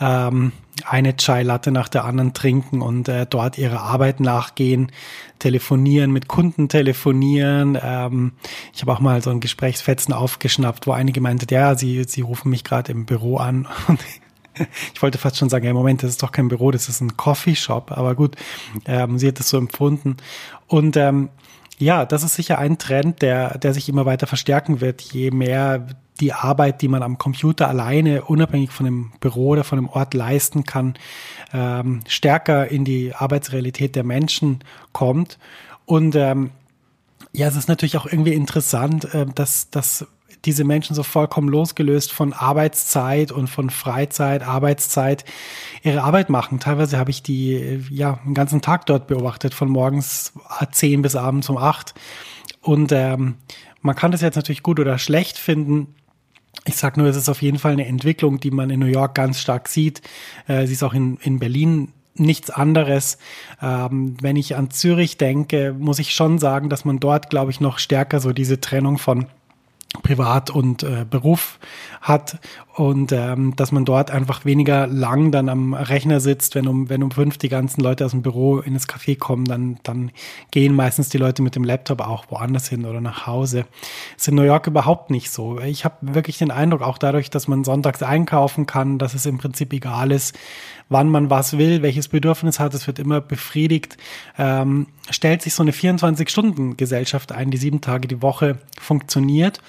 ähm, 0.00 0.52
eine 0.84 1.16
Chai 1.16 1.42
Latte 1.42 1.70
nach 1.70 1.88
der 1.88 2.04
anderen 2.04 2.34
trinken 2.34 2.82
und 2.82 3.08
äh, 3.08 3.26
dort 3.28 3.56
ihrer 3.56 3.82
Arbeit 3.82 4.20
nachgehen, 4.20 4.90
telefonieren, 5.38 6.10
mit 6.10 6.28
Kunden 6.28 6.68
telefonieren. 6.68 7.78
Ähm, 7.80 8.32
ich 8.74 8.82
habe 8.82 8.92
auch 8.92 9.00
mal 9.00 9.22
so 9.22 9.30
ein 9.30 9.40
Gesprächsfetzen 9.40 10.12
aufgeschnappt, 10.12 10.86
wo 10.86 10.92
einige 10.92 11.20
meinte, 11.20 11.46
ja, 11.54 11.76
sie, 11.76 12.04
sie 12.04 12.22
rufen 12.22 12.50
mich 12.50 12.64
gerade 12.64 12.92
im 12.92 13.06
Büro 13.06 13.36
an 13.36 13.68
und 13.86 14.00
ich 14.94 15.02
wollte 15.02 15.18
fast 15.18 15.36
schon 15.36 15.50
sagen, 15.50 15.66
ja, 15.66 15.72
Moment, 15.72 16.02
das 16.02 16.10
ist 16.10 16.22
doch 16.22 16.32
kein 16.32 16.48
Büro, 16.48 16.70
das 16.72 16.88
ist 16.88 17.00
ein 17.00 17.16
Coffeeshop, 17.16 17.92
aber 17.92 18.14
gut, 18.14 18.36
ähm, 18.86 19.18
sie 19.18 19.28
hat 19.28 19.38
es 19.38 19.50
so 19.50 19.58
empfunden. 19.58 20.16
Und 20.66 20.96
ähm, 20.96 21.28
ja, 21.78 22.06
das 22.06 22.22
ist 22.22 22.34
sicher 22.34 22.58
ein 22.58 22.78
Trend, 22.78 23.22
der, 23.22 23.58
der 23.58 23.74
sich 23.74 23.88
immer 23.88 24.06
weiter 24.06 24.26
verstärken 24.26 24.80
wird, 24.80 25.02
je 25.02 25.30
mehr 25.30 25.86
die 26.20 26.32
Arbeit, 26.32 26.80
die 26.80 26.88
man 26.88 27.02
am 27.02 27.18
Computer 27.18 27.68
alleine, 27.68 28.22
unabhängig 28.24 28.70
von 28.70 28.86
dem 28.86 29.12
Büro 29.20 29.48
oder 29.48 29.64
von 29.64 29.78
dem 29.78 29.88
Ort 29.88 30.14
leisten 30.14 30.64
kann, 30.64 30.94
ähm, 31.52 32.00
stärker 32.08 32.68
in 32.68 32.84
die 32.84 33.14
Arbeitsrealität 33.14 33.94
der 33.94 34.04
Menschen 34.04 34.60
kommt. 34.92 35.38
Und 35.84 36.16
ähm, 36.16 36.50
ja, 37.32 37.48
es 37.48 37.56
ist 37.56 37.68
natürlich 37.68 37.98
auch 37.98 38.06
irgendwie 38.06 38.32
interessant, 38.32 39.12
äh, 39.14 39.26
dass, 39.26 39.68
dass 39.68 40.06
diese 40.46 40.64
Menschen 40.64 40.94
so 40.94 41.02
vollkommen 41.02 41.48
losgelöst 41.48 42.12
von 42.12 42.32
Arbeitszeit 42.32 43.32
und 43.32 43.48
von 43.48 43.70
Freizeit, 43.70 44.42
Arbeitszeit 44.42 45.24
ihre 45.82 46.02
Arbeit 46.02 46.30
machen. 46.30 46.60
Teilweise 46.60 46.98
habe 46.98 47.10
ich 47.10 47.22
die 47.22 47.82
ja 47.90 48.20
einen 48.24 48.34
ganzen 48.34 48.62
Tag 48.62 48.86
dort 48.86 49.06
beobachtet, 49.06 49.52
von 49.52 49.68
morgens 49.68 50.32
10 50.70 51.02
bis 51.02 51.16
abends 51.16 51.50
um 51.50 51.58
8. 51.58 51.94
Und 52.62 52.92
ähm, 52.92 53.34
man 53.82 53.94
kann 53.94 54.12
das 54.12 54.22
jetzt 54.22 54.36
natürlich 54.36 54.62
gut 54.62 54.80
oder 54.80 54.98
schlecht 54.98 55.38
finden. 55.38 55.94
Ich 56.64 56.76
sage 56.76 57.00
nur, 57.00 57.08
es 57.08 57.16
ist 57.16 57.28
auf 57.28 57.42
jeden 57.42 57.58
Fall 57.58 57.72
eine 57.72 57.86
Entwicklung, 57.86 58.40
die 58.40 58.50
man 58.50 58.70
in 58.70 58.80
New 58.80 58.86
York 58.86 59.14
ganz 59.14 59.40
stark 59.40 59.68
sieht. 59.68 60.02
Äh, 60.48 60.66
sie 60.66 60.72
ist 60.72 60.82
auch 60.82 60.94
in, 60.94 61.16
in 61.18 61.38
Berlin 61.38 61.92
nichts 62.14 62.50
anderes. 62.50 63.18
Ähm, 63.62 64.16
wenn 64.20 64.36
ich 64.36 64.56
an 64.56 64.70
Zürich 64.70 65.18
denke, 65.18 65.74
muss 65.78 65.98
ich 65.98 66.14
schon 66.14 66.38
sagen, 66.38 66.68
dass 66.68 66.84
man 66.84 66.98
dort, 66.98 67.30
glaube 67.30 67.50
ich, 67.50 67.60
noch 67.60 67.78
stärker 67.78 68.20
so 68.20 68.32
diese 68.32 68.60
Trennung 68.60 68.98
von 68.98 69.26
Privat 70.02 70.50
und 70.50 70.82
äh, 70.82 71.04
Beruf 71.08 71.58
hat 72.00 72.38
und 72.76 73.10
ähm, 73.10 73.56
dass 73.56 73.72
man 73.72 73.86
dort 73.86 74.10
einfach 74.10 74.44
weniger 74.44 74.86
lang 74.86 75.32
dann 75.32 75.48
am 75.48 75.72
Rechner 75.72 76.20
sitzt, 76.20 76.54
wenn 76.54 76.68
um 76.68 76.90
wenn 76.90 77.02
um 77.02 77.10
fünf 77.10 77.38
die 77.38 77.48
ganzen 77.48 77.80
Leute 77.80 78.04
aus 78.04 78.10
dem 78.10 78.20
Büro 78.20 78.58
in 78.58 78.74
das 78.74 78.86
Café 78.86 79.16
kommen, 79.16 79.46
dann 79.46 79.78
dann 79.82 80.10
gehen 80.50 80.74
meistens 80.74 81.08
die 81.08 81.16
Leute 81.16 81.40
mit 81.40 81.56
dem 81.56 81.64
Laptop 81.64 82.02
auch 82.02 82.26
woanders 82.28 82.68
hin 82.68 82.84
oder 82.84 83.00
nach 83.00 83.26
Hause. 83.26 83.64
Ist 84.18 84.28
in 84.28 84.34
New 84.34 84.42
York 84.42 84.66
überhaupt 84.66 85.08
nicht 85.08 85.30
so. 85.30 85.58
Ich 85.58 85.86
habe 85.86 85.96
wirklich 86.02 86.36
den 86.36 86.50
Eindruck, 86.50 86.82
auch 86.82 86.98
dadurch, 86.98 87.30
dass 87.30 87.48
man 87.48 87.64
sonntags 87.64 88.02
einkaufen 88.02 88.66
kann, 88.66 88.98
dass 88.98 89.14
es 89.14 89.24
im 89.24 89.38
Prinzip 89.38 89.72
egal 89.72 90.12
ist, 90.12 90.36
wann 90.90 91.08
man 91.08 91.30
was 91.30 91.56
will, 91.56 91.80
welches 91.80 92.08
Bedürfnis 92.08 92.60
hat, 92.60 92.74
es 92.74 92.86
wird 92.86 92.98
immer 92.98 93.22
befriedigt, 93.22 93.96
ähm, 94.36 94.88
stellt 95.08 95.40
sich 95.40 95.54
so 95.54 95.62
eine 95.62 95.72
24-Stunden-Gesellschaft 95.72 97.32
ein, 97.32 97.50
die 97.50 97.56
sieben 97.56 97.80
Tage 97.80 98.06
die 98.06 98.20
Woche 98.20 98.58
funktioniert. 98.78 99.62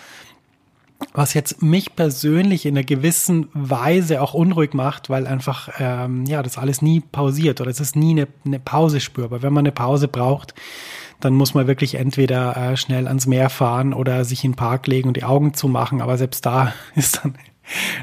Was 1.14 1.36
jetzt 1.36 1.62
mich 1.62 1.96
persönlich 1.96 2.66
in 2.66 2.76
einer 2.76 2.84
gewissen 2.84 3.50
Weise 3.54 4.22
auch 4.22 4.34
unruhig 4.34 4.74
macht, 4.74 5.10
weil 5.10 5.28
einfach 5.28 5.70
ähm, 5.80 6.26
ja 6.26 6.42
das 6.42 6.58
alles 6.58 6.82
nie 6.82 7.02
pausiert 7.02 7.62
oder 7.62 7.70
es 7.70 7.80
ist 7.80 7.96
nie 7.96 8.12
eine, 8.12 8.28
eine 8.46 8.60
Pause 8.60 9.00
spürbar. 9.00 9.44
Wenn 9.44 9.54
man 9.54 9.64
eine 9.64 9.72
Pause 9.72 10.08
braucht, 10.08 10.56
dann 11.20 11.34
muss 11.34 11.54
man 11.54 11.68
wirklich 11.68 11.96
entweder 11.96 12.56
äh, 12.56 12.78
schnell 12.78 13.08
ans 13.08 13.28
Meer 13.28 13.50
fahren 13.50 13.94
oder 13.94 14.26
sich 14.26 14.44
in 14.44 14.52
den 14.52 14.58
Park 14.58 14.88
legen 14.88 15.08
und 15.08 15.18
die 15.18 15.24
Augen 15.24 15.54
zumachen. 15.54 16.02
Aber 16.02 16.18
selbst 16.18 16.46
da 16.46 16.74
ist 16.96 17.24
dann 17.24 17.38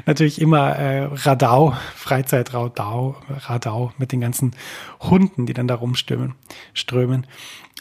natürlich 0.05 0.39
immer 0.39 0.75
äh, 0.75 1.09
Radau, 1.11 1.73
Freizeitradau, 1.95 3.15
Radau 3.29 3.91
mit 3.97 4.11
den 4.11 4.21
ganzen 4.21 4.55
Hunden, 5.01 5.45
die 5.45 5.53
dann 5.53 5.67
da 5.67 5.75
rumstürmen, 5.75 6.35
strömen. 6.73 7.27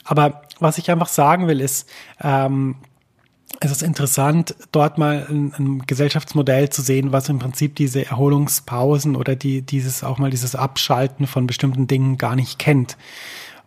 Aber 0.04 0.42
was 0.60 0.78
ich 0.78 0.90
einfach 0.90 1.08
sagen 1.08 1.46
will, 1.46 1.60
ist, 1.60 1.88
ähm, 2.20 2.76
es 3.64 3.72
ist 3.72 3.82
interessant, 3.82 4.54
dort 4.72 4.98
mal 4.98 5.26
ein, 5.28 5.52
ein, 5.58 5.82
Gesellschaftsmodell 5.86 6.70
zu 6.70 6.82
sehen, 6.82 7.12
was 7.12 7.28
im 7.28 7.38
Prinzip 7.38 7.76
diese 7.76 8.04
Erholungspausen 8.04 9.16
oder 9.16 9.36
die, 9.36 9.62
dieses 9.62 10.04
auch 10.04 10.18
mal 10.18 10.30
dieses 10.30 10.54
Abschalten 10.54 11.26
von 11.26 11.46
bestimmten 11.46 11.86
Dingen 11.86 12.18
gar 12.18 12.36
nicht 12.36 12.58
kennt. 12.58 12.96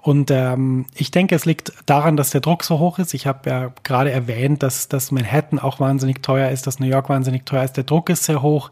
Und 0.08 0.32
ähm, 0.32 0.86
ich 0.96 1.12
denke, 1.12 1.36
es 1.36 1.44
liegt 1.44 1.74
daran, 1.86 2.16
dass 2.16 2.30
der 2.30 2.40
Druck 2.40 2.64
so 2.64 2.80
hoch 2.80 2.98
ist. 2.98 3.14
Ich 3.14 3.28
habe 3.28 3.50
ja 3.50 3.74
gerade 3.84 4.10
erwähnt, 4.10 4.64
dass, 4.64 4.88
dass 4.88 5.12
Manhattan 5.12 5.60
auch 5.60 5.82
wahnsinnig 5.82 6.24
teuer 6.24 6.50
ist, 6.50 6.66
dass 6.66 6.80
New 6.80 6.88
York 6.88 7.10
wahnsinnig 7.10 7.46
teuer 7.46 7.66
ist. 7.66 7.74
Der 7.74 7.84
Druck 7.84 8.10
ist 8.10 8.24
sehr 8.24 8.42
hoch. 8.42 8.72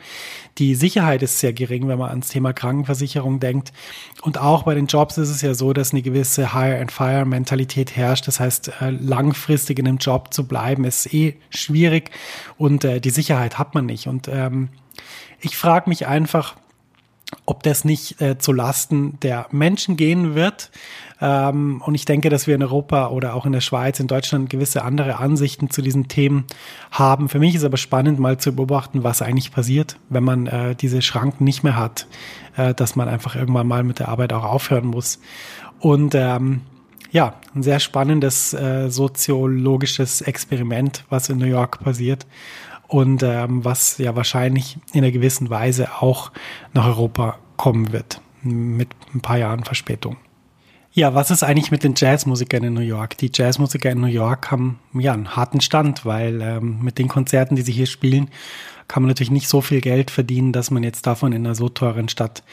Die 0.60 0.75
Sicherheit 0.75 1.22
ist 1.24 1.39
sehr 1.39 1.51
gering, 1.51 1.89
wenn 1.89 2.00
man 2.00 2.10
ans 2.10 2.30
Thema 2.30 2.54
Krankenversicherung 2.54 3.42
denkt. 3.42 3.74
Und 4.22 4.38
auch 4.38 4.63
bei 4.63 4.75
den 4.75 4.86
Jobs 4.86 5.18
ist 5.18 5.27
es 5.27 5.42
ja 5.42 5.54
so, 5.56 5.74
dass 5.74 5.92
eine 5.92 6.01
gewisse 6.01 6.54
Hire-and-Fire-Mentalität 6.54 7.98
herrscht. 7.98 8.30
Das 8.30 8.39
heißt, 8.39 8.72
äh, 8.80 8.92
langfristig 8.92 9.77
in 9.77 9.89
einem 9.89 9.98
Job 9.98 10.34
zu 10.34 10.48
bleiben, 10.48 10.86
ist 10.86 11.13
eh 11.13 11.36
schwierig 11.50 12.12
und 12.58 12.86
äh, 12.86 13.01
die 13.01 13.10
Sicherheit 13.10 13.60
hat 13.60 13.75
man 13.75 13.88
nicht. 13.88 14.08
Und 14.08 14.30
ähm, 14.30 14.70
ich 15.42 15.58
frage 15.58 15.89
mich 15.89 16.08
einfach, 16.08 16.56
ob 17.46 17.63
das 17.63 17.86
nicht 17.86 18.22
äh, 18.22 18.38
zu 18.38 18.51
Lasten 18.51 19.20
der 19.20 19.48
Menschen 19.51 19.98
gehen 19.98 20.36
wird. 20.36 20.72
Ähm, 21.22 21.81
und 21.86 21.95
ich 21.95 22.05
denke, 22.05 22.29
dass 22.29 22.48
wir 22.48 22.55
in 22.55 22.63
Europa 22.63 23.07
oder 23.10 23.34
auch 23.36 23.45
in 23.45 23.51
der 23.51 23.62
Schweiz, 23.62 24.00
in 24.00 24.07
Deutschland 24.07 24.50
gewisse 24.50 24.84
andere 24.84 25.17
Ansichten 25.17 25.69
zu 25.69 25.81
diesen 25.81 26.07
Themen 26.07 26.45
haben. 26.91 27.29
Für 27.29 27.39
mich 27.39 27.55
ist 27.55 27.63
aber 27.63 27.77
spannend, 27.77 28.19
mal 28.19 28.38
zu 28.38 28.55
beobachten, 28.55 29.03
was 29.03 29.22
eigentlich 29.22 29.51
passiert, 29.51 29.98
wenn 30.10 30.24
man 30.24 30.48
äh, 30.48 30.75
diese 30.75 31.01
Schranken 31.01 31.43
nicht 31.43 31.63
mehr 31.63 31.77
hat, 31.77 32.07
äh, 32.57 32.74
dass 32.74 32.95
man 32.95 33.07
einfach 33.07 33.36
irgendwann 33.36 33.67
mal 33.67 33.84
mit 33.84 34.00
der 34.00 34.10
Arbeit 34.10 34.34
auch 34.34 34.43
aufhören 34.43 34.88
muss. 34.88 35.19
Und 35.79 36.15
ähm, 36.15 36.62
ja, 37.12 37.36
ein 37.53 37.63
sehr 37.63 37.79
spannendes 37.79 38.53
äh, 38.53 38.89
soziologisches 38.89 40.22
Experiment, 40.22 41.05
was 41.10 41.29
in 41.29 41.38
New 41.38 41.45
York 41.45 41.81
passiert 41.81 42.25
und 42.88 43.24
ähm, 43.24 43.63
was 43.63 43.98
ja 43.98 44.15
wahrscheinlich 44.15 44.77
in 44.91 45.03
einer 45.03 45.12
gewissen 45.12 45.50
Weise 45.50 46.01
auch 46.01 46.31
nach 46.74 46.88
Europa 46.88 47.38
kommen 47.55 47.93
wird, 47.93 48.19
mit 48.43 48.89
ein 49.13 49.22
paar 49.22 49.38
Jahren 49.38 49.63
Verspätung. 49.63 50.17
Ja, 50.97 51.13
was 51.13 51.29
ist 51.29 51.43
eigentlich 51.43 51.71
mit 51.71 51.83
den 51.83 51.93
Jazzmusikern 51.93 52.63
in 52.63 52.73
New 52.73 52.79
York? 52.79 53.17
Die 53.17 53.29
Jazzmusiker 53.33 53.91
in 53.91 53.99
New 53.99 54.07
York 54.07 54.49
haben 54.49 54.79
ja 54.93 55.11
einen 55.11 55.35
harten 55.35 55.59
Stand, 55.59 56.05
weil 56.05 56.41
ähm, 56.41 56.79
mit 56.81 56.99
den 56.99 57.09
Konzerten, 57.09 57.57
die 57.57 57.63
sie 57.63 57.73
hier 57.73 57.85
spielen, 57.85 58.29
kann 58.87 59.03
man 59.03 59.09
natürlich 59.09 59.29
nicht 59.29 59.49
so 59.49 59.59
viel 59.59 59.81
Geld 59.81 60.09
verdienen, 60.09 60.53
dass 60.53 60.71
man 60.71 60.83
jetzt 60.83 61.05
davon 61.05 61.33
in 61.33 61.45
einer 61.45 61.53
so 61.53 61.67
teuren 61.67 62.07
Stadt 62.07 62.43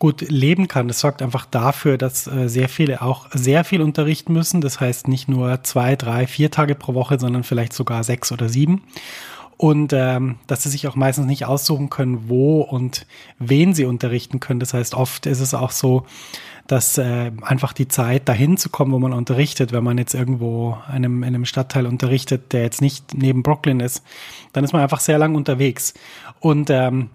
gut 0.00 0.22
leben 0.22 0.66
kann. 0.66 0.88
Das 0.88 0.98
sorgt 0.98 1.22
einfach 1.22 1.46
dafür, 1.46 1.96
dass 1.96 2.26
äh, 2.26 2.48
sehr 2.48 2.68
viele 2.68 3.00
auch 3.00 3.28
sehr 3.32 3.62
viel 3.62 3.80
unterrichten 3.80 4.32
müssen. 4.32 4.60
Das 4.60 4.80
heißt 4.80 5.06
nicht 5.06 5.28
nur 5.28 5.62
zwei, 5.62 5.94
drei, 5.94 6.26
vier 6.26 6.50
Tage 6.50 6.74
pro 6.74 6.94
Woche, 6.94 7.20
sondern 7.20 7.44
vielleicht 7.44 7.74
sogar 7.74 8.02
sechs 8.02 8.32
oder 8.32 8.48
sieben 8.48 8.82
und 9.56 9.92
ähm, 9.92 10.36
dass 10.46 10.64
sie 10.64 10.68
sich 10.68 10.88
auch 10.88 10.96
meistens 10.96 11.26
nicht 11.26 11.46
aussuchen 11.46 11.90
können, 11.90 12.28
wo 12.28 12.60
und 12.62 13.06
wen 13.38 13.72
sie 13.72 13.84
unterrichten 13.84 14.40
können. 14.40 14.60
Das 14.60 14.74
heißt, 14.74 14.94
oft 14.94 15.26
ist 15.26 15.40
es 15.40 15.54
auch 15.54 15.70
so, 15.70 16.06
dass 16.66 16.96
äh, 16.98 17.30
einfach 17.42 17.72
die 17.72 17.88
Zeit 17.88 18.28
dahin 18.28 18.56
zu 18.56 18.70
kommen, 18.70 18.92
wo 18.92 18.98
man 18.98 19.12
unterrichtet, 19.12 19.72
wenn 19.72 19.84
man 19.84 19.98
jetzt 19.98 20.14
irgendwo 20.14 20.78
einem, 20.88 21.22
in 21.22 21.34
einem 21.34 21.44
Stadtteil 21.44 21.86
unterrichtet, 21.86 22.52
der 22.52 22.62
jetzt 22.62 22.80
nicht 22.80 23.14
neben 23.14 23.42
Brooklyn 23.42 23.80
ist, 23.80 24.02
dann 24.52 24.64
ist 24.64 24.72
man 24.72 24.82
einfach 24.82 25.00
sehr 25.00 25.18
lang 25.18 25.34
unterwegs. 25.34 25.94
Und 26.40 26.70
ähm, 26.70 27.10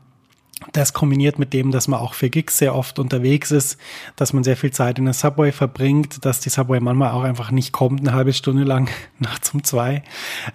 das 0.74 0.94
kombiniert 0.94 1.40
mit 1.40 1.54
dem, 1.54 1.72
dass 1.72 1.88
man 1.88 2.00
auch 2.00 2.14
für 2.14 2.30
Gigs 2.30 2.58
sehr 2.58 2.76
oft 2.76 3.00
unterwegs 3.00 3.52
ist, 3.52 3.78
dass 4.16 4.34
man 4.34 4.44
sehr 4.44 4.58
viel 4.58 4.72
Zeit 4.72 5.00
in 5.00 5.06
der 5.06 5.14
Subway 5.14 5.52
verbringt, 5.52 6.26
dass 6.26 6.42
die 6.42 6.50
Subway 6.50 6.80
manchmal 6.80 7.12
auch 7.12 7.24
einfach 7.24 7.52
nicht 7.52 7.72
kommt, 7.72 8.02
eine 8.02 8.14
halbe 8.14 8.34
Stunde 8.34 8.64
lang, 8.64 8.90
nachts 9.20 9.54
um 9.54 9.64
zwei, 9.64 10.04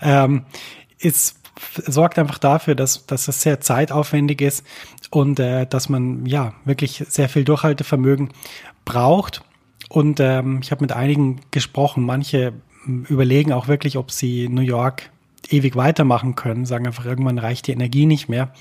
ähm, 0.02 0.44
ist 0.98 1.40
sorgt 1.86 2.18
einfach 2.18 2.38
dafür, 2.38 2.74
dass, 2.74 3.06
dass 3.06 3.28
es 3.28 3.42
sehr 3.42 3.60
zeitaufwendig 3.60 4.40
ist 4.40 4.66
und 5.14 5.38
äh, 5.38 5.64
dass 5.66 5.88
man 5.88 6.26
ja 6.26 6.54
wirklich 6.64 7.04
sehr 7.08 7.28
viel 7.28 7.44
Durchhaltevermögen 7.44 8.30
braucht. 8.84 9.42
Und 9.88 10.18
ähm, 10.18 10.58
ich 10.60 10.72
habe 10.72 10.82
mit 10.82 10.90
einigen 10.90 11.40
gesprochen. 11.52 12.04
Manche 12.04 12.52
hm, 12.84 13.04
überlegen 13.08 13.52
auch 13.52 13.68
wirklich, 13.68 13.96
ob 13.96 14.10
sie 14.10 14.48
New 14.48 14.62
York 14.62 15.10
ewig 15.50 15.76
weitermachen 15.76 16.34
können, 16.34 16.66
sagen 16.66 16.86
einfach, 16.86 17.04
irgendwann 17.04 17.38
reicht 17.38 17.68
die 17.68 17.72
Energie 17.72 18.06
nicht 18.06 18.28
mehr. 18.28 18.52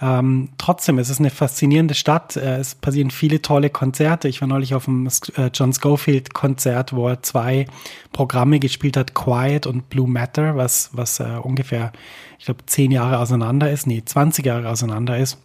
Ähm, 0.00 0.48
trotzdem, 0.56 0.98
es 0.98 1.10
ist 1.10 1.20
eine 1.20 1.28
faszinierende 1.28 1.94
Stadt. 1.94 2.36
Äh, 2.36 2.56
es 2.56 2.74
passieren 2.74 3.10
viele 3.10 3.42
tolle 3.42 3.68
Konzerte. 3.68 4.28
Ich 4.28 4.40
war 4.40 4.48
neulich 4.48 4.74
auf 4.74 4.86
dem 4.86 5.06
äh, 5.36 5.50
John 5.52 5.74
Schofield 5.74 6.32
Konzert, 6.32 6.94
wo 6.94 7.08
er 7.08 7.22
zwei 7.22 7.66
Programme 8.12 8.58
gespielt 8.58 8.96
hat, 8.96 9.14
Quiet 9.14 9.66
und 9.66 9.90
Blue 9.90 10.08
Matter, 10.08 10.56
was, 10.56 10.88
was 10.92 11.20
äh, 11.20 11.36
ungefähr, 11.42 11.92
ich 12.38 12.46
glaube, 12.46 12.64
zehn 12.64 12.90
Jahre 12.90 13.18
auseinander 13.18 13.70
ist, 13.70 13.86
nee, 13.86 14.02
20 14.02 14.46
Jahre 14.46 14.70
auseinander 14.70 15.18
ist. 15.18 15.36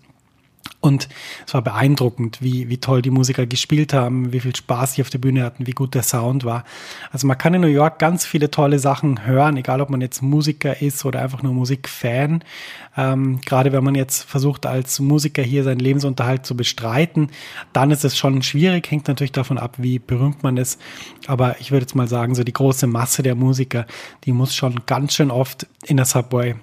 Und 0.82 1.10
es 1.45 1.53
war 1.53 1.62
beeindruckend, 1.62 2.41
wie, 2.41 2.69
wie 2.69 2.77
toll 2.77 3.01
die 3.01 3.10
Musiker 3.10 3.45
gespielt 3.45 3.91
haben, 3.91 4.32
wie 4.32 4.39
viel 4.39 4.55
Spaß 4.55 4.93
sie 4.93 5.01
auf 5.01 5.10
der 5.10 5.17
Bühne 5.17 5.43
hatten, 5.43 5.67
wie 5.67 5.73
gut 5.73 5.93
der 5.93 6.03
Sound 6.03 6.45
war. 6.45 6.63
Also 7.12 7.27
man 7.27 7.38
kann 7.38 7.53
in 7.53 7.62
New 7.62 7.67
York 7.67 7.99
ganz 7.99 8.25
viele 8.25 8.49
tolle 8.49 8.79
Sachen 8.79 9.25
hören, 9.25 9.58
egal 9.58 9.82
ob 9.82 9.89
man 9.89 9.99
jetzt 9.99 10.21
Musiker 10.21 10.82
ist 10.82 11.03
oder 11.03 11.21
einfach 11.21 11.43
nur 11.43 11.53
Musikfan. 11.53 12.45
Ähm, 12.95 13.41
gerade 13.41 13.73
wenn 13.73 13.84
man 13.84 13.95
jetzt 13.95 14.23
versucht, 14.23 14.65
als 14.65 15.01
Musiker 15.01 15.43
hier 15.43 15.65
seinen 15.65 15.79
Lebensunterhalt 15.79 16.45
zu 16.45 16.55
bestreiten, 16.55 17.29
dann 17.73 17.91
ist 17.91 18.05
es 18.05 18.17
schon 18.17 18.41
schwierig, 18.41 18.89
hängt 18.89 19.10
natürlich 19.10 19.34
davon 19.34 19.58
ab, 19.58 19.75
wie 19.79 19.99
berühmt 19.99 20.43
man 20.43 20.55
ist. 20.55 20.79
Aber 21.27 21.60
ich 21.60 21.71
würde 21.71 21.84
jetzt 21.84 21.95
mal 21.95 22.08
sagen, 22.08 22.36
so 22.36 22.45
die 22.45 22.53
große 22.53 22.88
Masse 22.88 23.21
der 23.21 23.36
Musiker, 23.36 23.86
die 24.23 24.32
muss 24.32 24.55
schon 24.55 24.86
ganz 24.86 25.13
schön 25.13 25.29
oft 25.29 25.67
in 25.86 25.97
der 25.97 26.05
Subway 26.05 26.55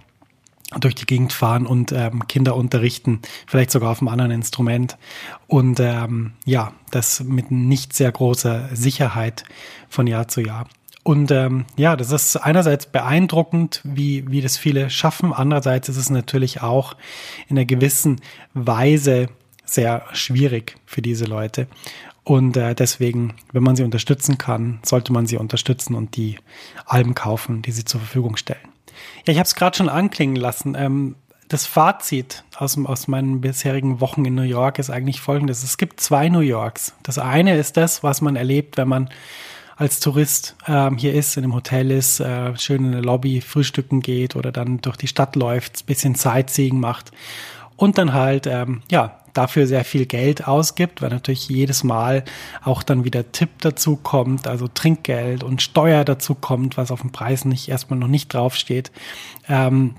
durch 0.81 0.95
die 0.95 1.07
Gegend 1.07 1.33
fahren 1.33 1.67
und 1.67 1.93
ähm, 1.93 2.27
Kinder 2.27 2.57
unterrichten, 2.57 3.21
vielleicht 3.47 3.71
sogar 3.71 3.91
auf 3.93 4.01
einem 4.01 4.09
anderen 4.09 4.33
Instrument. 4.33 4.97
Und 5.47 5.79
ähm, 5.81 6.33
ja, 6.45 6.73
das 6.91 7.23
mit 7.23 7.51
nicht 7.51 7.93
sehr 7.93 8.11
großer 8.11 8.69
Sicherheit 8.73 9.45
von 9.89 10.07
Jahr 10.07 10.29
zu 10.29 10.41
Jahr. 10.41 10.67
Und 11.05 11.31
ähm, 11.31 11.67
ja, 11.77 11.95
das 11.95 12.11
ist 12.11 12.37
einerseits 12.37 12.87
beeindruckend, 12.87 13.81
wie, 13.85 14.29
wie 14.29 14.41
das 14.41 14.57
viele 14.57 14.91
schaffen. 14.91 15.33
Andererseits 15.33 15.89
ist 15.89 15.99
es 15.99 16.11
natürlich 16.11 16.63
auch 16.63 16.97
in 17.47 17.57
einer 17.57 17.65
gewissen 17.65 18.21
Weise 18.55 19.29
sehr 19.65 20.03
schwierig 20.15 20.77
für 20.85 21.03
diese 21.03 21.27
Leute. 21.27 21.69
Und 22.25 22.57
äh, 22.57 22.75
deswegen, 22.75 23.35
wenn 23.53 23.63
man 23.63 23.77
sie 23.77 23.85
unterstützen 23.85 24.37
kann, 24.37 24.81
sollte 24.85 25.13
man 25.13 25.27
sie 25.27 25.37
unterstützen 25.37 25.95
und 25.95 26.17
die 26.17 26.39
Alben 26.85 27.15
kaufen, 27.15 27.63
die 27.63 27.71
sie 27.71 27.85
zur 27.85 28.01
Verfügung 28.01 28.37
stellen. 28.37 28.76
Ja, 29.27 29.33
ich 29.33 29.39
habe 29.39 29.47
es 29.47 29.55
gerade 29.55 29.77
schon 29.77 29.89
anklingen 29.89 30.37
lassen. 30.37 30.77
Ähm, 30.79 31.17
das 31.49 31.67
Fazit 31.67 32.45
aus, 32.57 32.77
aus 32.85 33.09
meinen 33.09 33.41
bisherigen 33.41 34.01
Wochen 34.01 34.25
in 34.25 34.35
New 34.35 34.43
York 34.43 34.79
ist 34.79 34.91
eigentlich 34.91 35.21
folgendes. 35.21 35.63
Es 35.63 35.79
gibt 35.79 36.01
zwei 36.01 36.29
New 36.29 36.41
Yorks. 36.41 36.95
Das 37.03 37.19
eine 37.19 37.57
ist 37.57 37.77
das, 37.77 38.03
was 38.03 38.21
man 38.21 38.37
erlebt, 38.37 38.77
wenn 38.77 38.89
man 38.89 39.11
als 39.77 40.01
Tourist 40.01 40.57
ähm, 40.67 40.97
hier 40.97 41.15
ist, 41.15 41.37
in 41.37 41.45
einem 41.45 41.55
Hotel 41.55 41.91
ist, 41.91 42.19
äh, 42.19 42.57
schön 42.57 42.87
in 42.87 42.93
der 42.93 43.03
Lobby 43.03 43.43
frühstücken 43.43 44.01
geht 44.01 44.35
oder 44.35 44.51
dann 44.51 44.81
durch 44.81 44.97
die 44.97 45.07
Stadt 45.07 45.37
läuft, 45.37 45.87
bisschen 45.87 46.15
Sightseeing 46.15 46.81
macht 46.81 47.13
und 47.77 47.99
dann 47.99 48.15
halt, 48.15 48.47
ähm, 48.47 48.83
ja, 48.91 49.19
dafür 49.37 49.67
sehr 49.67 49.85
viel 49.85 50.07
Geld 50.07 50.47
ausgibt, 50.47 51.03
weil 51.03 51.11
natürlich 51.11 51.49
jedes 51.49 51.85
Mal 51.85 52.25
auch 52.63 52.83
dann 52.83 53.05
wieder 53.05 53.33
Tipp 53.33 53.51
dazu 53.61 53.97
kommt, 53.97 54.47
also 54.47 54.69
Trinkgeld 54.69 55.43
und 55.43 55.63
Steuer 55.63 56.05
dazu 56.05 56.35
kommt, 56.35 56.77
was 56.77 56.91
auf 56.91 57.01
dem 57.01 57.13
Preis 57.13 57.45
nicht 57.45 57.69
erstmal 57.69 57.99
noch 57.99 58.09
nicht 58.09 58.33
draufsteht. 58.33 58.91
Ähm, 59.49 59.95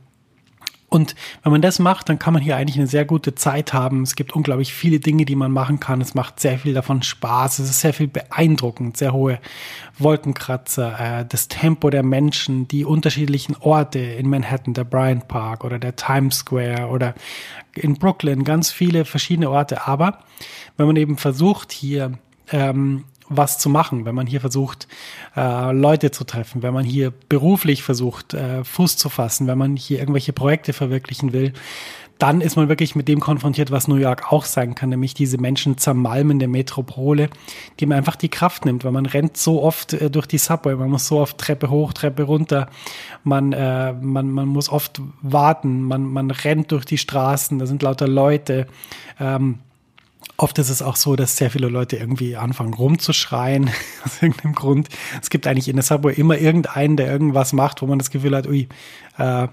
und 0.90 1.16
wenn 1.44 1.52
man 1.52 1.62
das 1.62 1.80
macht, 1.80 2.08
dann 2.08 2.18
kann 2.18 2.34
man 2.34 2.42
hier 2.42 2.56
eigentlich 2.56 2.78
eine 2.78 2.88
sehr 2.88 3.04
gute 3.04 3.36
Zeit 3.36 3.74
haben. 3.74 4.04
Es 4.04 4.16
gibt 4.16 4.34
unglaublich 4.34 4.74
viele 4.74 5.02
Dinge, 5.02 5.26
die 5.26 5.36
man 5.36 5.52
machen 5.52 5.82
kann. 5.82 6.00
Es 6.00 6.14
macht 6.14 6.40
sehr 6.40 6.60
viel 6.60 6.74
davon 6.74 7.04
Spaß. 7.04 7.60
Es 7.60 7.70
ist 7.70 7.82
sehr 7.82 7.94
viel 7.94 8.08
beeindruckend. 8.08 8.96
Sehr 8.96 9.12
hohe 9.12 9.40
Wolkenkratzer, 10.00 11.20
äh, 11.20 11.26
das 11.28 11.50
Tempo 11.50 11.90
der 11.90 12.04
Menschen, 12.04 12.70
die 12.70 12.86
unterschiedlichen 12.86 13.58
Orte 13.58 14.00
in 14.00 14.30
Manhattan, 14.30 14.74
der 14.74 14.86
Bryant 14.86 15.28
Park 15.28 15.66
oder 15.66 15.78
der 15.78 15.98
Times 15.98 16.38
Square 16.38 16.88
oder 16.88 17.16
in 17.74 17.96
Brooklyn, 17.96 18.46
ganz 18.46 18.72
viele 18.72 19.04
verschiedene 19.04 19.50
Orte. 19.50 19.88
Aber 19.88 20.20
wenn 20.78 20.88
man 20.88 20.96
eben 20.96 21.18
versucht, 21.18 21.74
hier 21.74 22.14
ähm, 22.52 23.04
was 23.30 23.60
zu 23.60 23.70
machen, 23.70 24.06
wenn 24.06 24.16
man 24.16 24.28
hier 24.28 24.42
versucht, 24.42 24.88
äh, 25.36 25.72
Leute 25.72 26.12
zu 26.12 26.24
treffen, 26.24 26.64
wenn 26.64 26.74
man 26.74 26.86
hier 26.86 27.12
beruflich 27.30 27.84
versucht, 27.84 28.34
äh, 28.34 28.64
Fuß 28.64 28.98
zu 28.98 29.10
fassen, 29.10 29.48
wenn 29.48 29.58
man 29.58 29.76
hier 29.76 30.00
irgendwelche 30.00 30.34
Projekte 30.34 30.74
verwirklichen 30.74 31.34
will, 31.34 31.54
dann 32.20 32.42
ist 32.42 32.56
man 32.56 32.68
wirklich 32.68 32.96
mit 32.96 33.08
dem 33.08 33.20
konfrontiert, 33.20 33.72
was 33.72 33.88
New 33.88 33.96
York 33.96 34.32
auch 34.32 34.46
sein 34.46 34.76
kann, 34.76 34.90
nämlich 34.90 35.14
diese 35.14 35.38
Menschen 35.38 35.78
zermalmende 35.78 36.48
Metropole, 36.48 37.30
die 37.80 37.86
man 37.86 37.98
einfach 37.98 38.16
die 38.16 38.30
Kraft 38.30 38.66
nimmt, 38.66 38.84
weil 38.84 38.92
man 38.92 39.06
rennt 39.06 39.38
so 39.38 39.62
oft 39.62 39.94
äh, 39.94 40.10
durch 40.10 40.26
die 40.26 40.38
Subway, 40.38 40.76
man 40.76 40.90
muss 40.90 41.08
so 41.08 41.20
oft 41.20 41.38
Treppe 41.38 41.70
hoch, 41.70 41.94
Treppe 41.94 42.24
runter, 42.24 42.70
man, 43.24 43.54
äh, 43.54 43.94
man, 43.94 44.32
man 44.32 44.48
muss 44.48 44.70
oft 44.70 45.02
warten, 45.22 45.84
man, 45.84 46.04
man 46.04 46.32
rennt 46.32 46.72
durch 46.72 46.86
die 46.86 46.98
Straßen, 46.98 47.60
da 47.60 47.66
sind 47.66 47.84
lauter 47.84 48.08
Leute. 48.08 48.68
Ähm, 49.20 49.60
Oft 50.38 50.60
ist 50.60 50.70
es 50.70 50.84
auch 50.84 50.96
so, 50.96 51.16
dass 51.16 51.36
sehr 51.36 51.50
viele 51.50 51.68
Leute 51.68 51.98
irgendwie 51.98 52.36
anfangen 52.36 52.76
rumzuschreien 52.76 53.72
aus 54.06 54.22
irgendeinem 54.22 54.54
Grund. 54.54 54.88
Es 55.22 55.32
gibt 55.32 55.48
eigentlich 55.48 55.68
in 55.68 55.76
der 55.76 55.84
Subway 55.84 56.14
immer 56.14 56.38
irgendeinen, 56.38 56.96
der 56.96 57.12
irgendwas 57.12 57.54
macht, 57.54 57.82
wo 57.82 57.88
man 57.88 57.98
das 57.98 58.12
Gefühl 58.12 58.36
hat, 58.36 58.48
ui, 58.48 58.68
äh, 59.18 59.48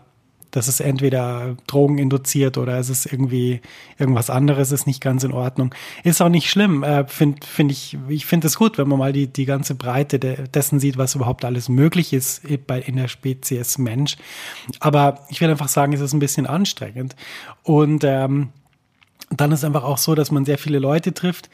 das 0.55 0.69
ist 0.69 0.79
entweder 0.79 1.57
Drogen 1.67 1.99
induziert 1.99 2.59
oder 2.59 2.79
es 2.79 2.89
ist 2.89 3.07
irgendwie 3.07 3.61
irgendwas 3.99 4.31
anderes, 4.31 4.71
ist 4.71 4.87
nicht 4.87 5.01
ganz 5.01 5.25
in 5.25 5.33
Ordnung. 5.33 5.75
Ist 6.05 6.23
auch 6.23 6.29
nicht 6.29 6.49
schlimm, 6.49 6.85
äh, 6.85 7.09
finde 7.09 7.45
find 7.45 7.73
ich, 7.73 7.99
ich 8.09 8.25
finde 8.25 8.47
es 8.47 8.57
gut, 8.57 8.79
wenn 8.79 8.87
man 8.87 9.01
mal 9.01 9.13
die, 9.13 9.27
die 9.27 9.47
ganze 9.47 9.75
Breite 9.75 10.21
de, 10.21 10.47
dessen 10.47 10.79
sieht, 10.79 10.97
was 10.97 11.17
überhaupt 11.17 11.45
alles 11.45 11.69
möglich 11.69 12.13
ist 12.13 12.43
bei, 12.69 12.81
in 12.81 12.97
der 12.97 13.09
Spezies 13.09 13.79
Mensch. 13.79 14.17
Aber 14.79 15.27
ich 15.29 15.41
will 15.41 15.51
einfach 15.51 15.69
sagen, 15.69 15.93
es 15.93 16.01
ist 16.01 16.13
ein 16.13 16.21
bisschen 16.21 16.47
anstrengend. 16.47 17.17
Und 17.65 18.05
ähm, 18.05 18.51
dann 19.41 19.53
ist 19.53 19.65
einfach 19.65 19.85
auch 19.85 19.99
so, 19.99 20.15
dass 20.15 20.31
man 20.31 20.45
sehr 20.45 20.59
viele 20.59 20.79
Leute 20.79 21.15
trifft 21.15 21.51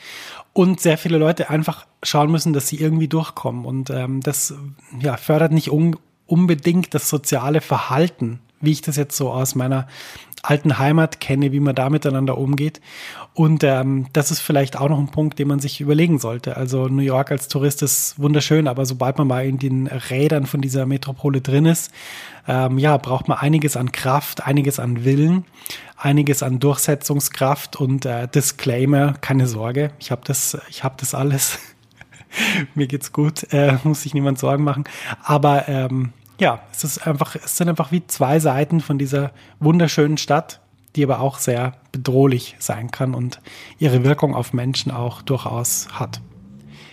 und 0.53 0.81
sehr 0.81 0.99
viele 0.99 1.19
Leute 1.19 1.51
einfach 1.51 1.87
schauen 2.03 2.31
müssen, 2.31 2.53
dass 2.53 2.69
sie 2.69 2.81
irgendwie 2.81 3.09
durchkommen. 3.09 3.65
Und 3.65 3.91
ähm, 3.91 4.21
das 4.21 4.55
ja, 5.01 5.17
fördert 5.17 5.53
nicht 5.53 5.71
un 5.71 5.97
unbedingt 6.27 6.95
das 6.95 7.09
soziale 7.09 7.61
Verhalten 7.61 8.39
wie 8.61 8.73
ich 8.73 8.83
das 8.83 8.97
jetzt 8.97 9.17
so 9.17 9.31
aus 9.31 9.55
meiner 9.55 9.89
alten 10.43 10.79
Heimat 10.79 11.21
kenne, 11.21 11.53
wie 11.53 11.61
man 11.61 11.75
da 11.75 11.91
miteinander 11.91 12.39
umgeht. 12.39 12.81
Und 13.35 13.63
ähm, 13.63 14.07
das 14.13 14.31
ist 14.31 14.41
vielleicht 14.41 14.77
auch 14.79 14.89
noch 14.89 14.99
ein 14.99 15.11
Punkt, 15.11 15.39
den 15.39 15.49
man 15.49 15.61
sich 15.61 15.81
überlegen 15.81 16.19
sollte. 16.19 16.57
Also 16.57 16.89
New 16.89 17.03
York 17.03 17.31
als 17.31 17.49
Tourist 17.49 17.83
ist 17.83 18.19
wunderschön, 18.19 18.67
aber 18.67 18.87
sobald 18.87 19.19
man 19.19 19.29
mal 19.29 19.47
in 19.47 19.59
den 19.59 19.87
Rädern 19.87 20.47
von 20.47 20.61
dieser 20.61 20.87
Metropole 20.87 21.41
drin 21.41 21.67
ist, 21.67 21.93
ähm, 22.49 22.79
ja, 22.79 22.97
braucht 22.97 23.29
man 23.29 23.39
einiges 23.39 23.77
an 23.77 23.93
Kraft, 23.93 24.47
einiges 24.47 24.81
an 24.81 25.05
Willen, 25.05 25.45
einiges 25.97 26.43
an 26.43 26.59
Durchsetzungskraft 26.59 27.77
und 27.77 28.07
äh, 28.07 28.27
Disclaimer, 28.27 29.15
keine 29.21 29.47
Sorge, 29.47 29.93
ich 30.01 30.11
habe 30.11 30.23
das, 30.25 30.59
ich 30.69 30.83
habe 30.83 30.97
das 30.99 31.15
alles. 31.15 31.59
Mir 32.75 32.87
geht's 32.87 33.13
gut, 33.13 33.53
äh, 33.53 33.77
muss 33.85 34.03
sich 34.03 34.15
niemand 34.15 34.39
Sorgen 34.39 34.65
machen. 34.65 34.85
Aber 35.23 35.69
ähm, 35.69 36.13
ja, 36.41 36.61
es 36.73 36.85
ist 36.85 37.07
einfach, 37.07 37.37
es 37.37 37.57
sind 37.57 37.69
einfach 37.69 37.93
wie 37.93 38.07
zwei 38.07 38.41
Seiten 38.41 38.81
von 38.81 38.99
dieser 38.99 39.33
wunderschönen 39.61 40.17
Stadt, 40.17 40.61
die 40.97 41.05
aber 41.05 41.21
auch 41.21 41.39
sehr 41.39 41.75
bedrohlich 41.93 42.57
sein 42.59 42.91
kann 42.91 43.15
und 43.15 43.41
ihre 43.79 44.05
Wirkung 44.05 44.35
auf 44.35 44.53
Menschen 44.53 44.91
auch 44.91 45.23
durchaus 45.23 45.89
hat. 45.93 46.21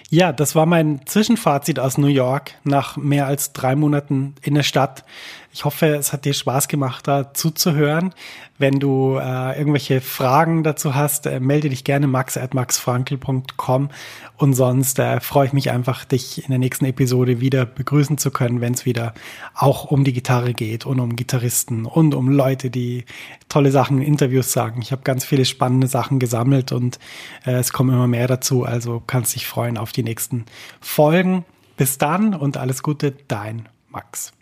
Ja, 0.09 0.31
das 0.31 0.55
war 0.55 0.65
mein 0.65 1.01
Zwischenfazit 1.05 1.79
aus 1.79 1.97
New 1.97 2.07
York 2.07 2.53
nach 2.63 2.95
mehr 2.95 3.25
als 3.25 3.51
drei 3.51 3.75
Monaten 3.75 4.35
in 4.41 4.55
der 4.55 4.63
Stadt. 4.63 5.03
Ich 5.51 5.65
hoffe, 5.65 5.87
es 5.87 6.13
hat 6.13 6.23
dir 6.23 6.33
Spaß 6.33 6.69
gemacht, 6.69 7.07
da 7.07 7.33
zuzuhören. 7.33 8.13
Wenn 8.59 8.79
du 8.79 9.17
äh, 9.17 9.57
irgendwelche 9.57 10.01
Fragen 10.01 10.63
dazu 10.63 10.95
hast, 10.95 11.27
äh, 11.27 11.39
melde 11.39 11.69
dich 11.69 11.83
gerne 11.83 12.07
max 12.07 12.37
at 12.37 12.53
maxfrankel.com 12.53 13.89
und 14.37 14.53
sonst 14.53 14.97
äh, 14.99 15.19
freue 15.19 15.47
ich 15.47 15.53
mich 15.53 15.69
einfach, 15.69 16.05
dich 16.05 16.43
in 16.43 16.49
der 16.49 16.57
nächsten 16.57 16.85
Episode 16.85 17.39
wieder 17.39 17.65
begrüßen 17.65 18.17
zu 18.17 18.31
können, 18.31 18.59
wenn 18.59 18.73
es 18.73 18.85
wieder 18.85 19.13
auch 19.53 19.85
um 19.85 20.03
die 20.03 20.13
Gitarre 20.13 20.53
geht 20.53 20.85
und 20.85 20.99
um 20.99 21.15
Gitarristen 21.15 21.85
und 21.85 22.15
um 22.15 22.29
Leute, 22.29 22.69
die 22.71 23.05
tolle 23.47 23.71
Sachen 23.71 24.01
in 24.01 24.07
Interviews 24.07 24.51
sagen. 24.51 24.81
Ich 24.81 24.91
habe 24.91 25.03
ganz 25.03 25.23
viele 25.23 25.45
spannende 25.45 25.87
Sachen 25.87 26.17
gesammelt 26.17 26.71
und 26.71 26.97
äh, 27.45 27.51
es 27.51 27.71
kommen 27.71 27.91
immer 27.93 28.07
mehr 28.07 28.27
dazu, 28.27 28.63
also 28.63 29.03
kannst 29.05 29.35
dich 29.35 29.45
freuen 29.45 29.77
auf 29.77 29.91
die 29.91 30.03
nächsten 30.03 30.45
Folgen. 30.81 31.45
Bis 31.77 31.99
dann 31.99 32.33
und 32.33 32.57
alles 32.57 32.81
Gute, 32.81 33.13
dein 33.27 33.69
Max. 33.89 34.33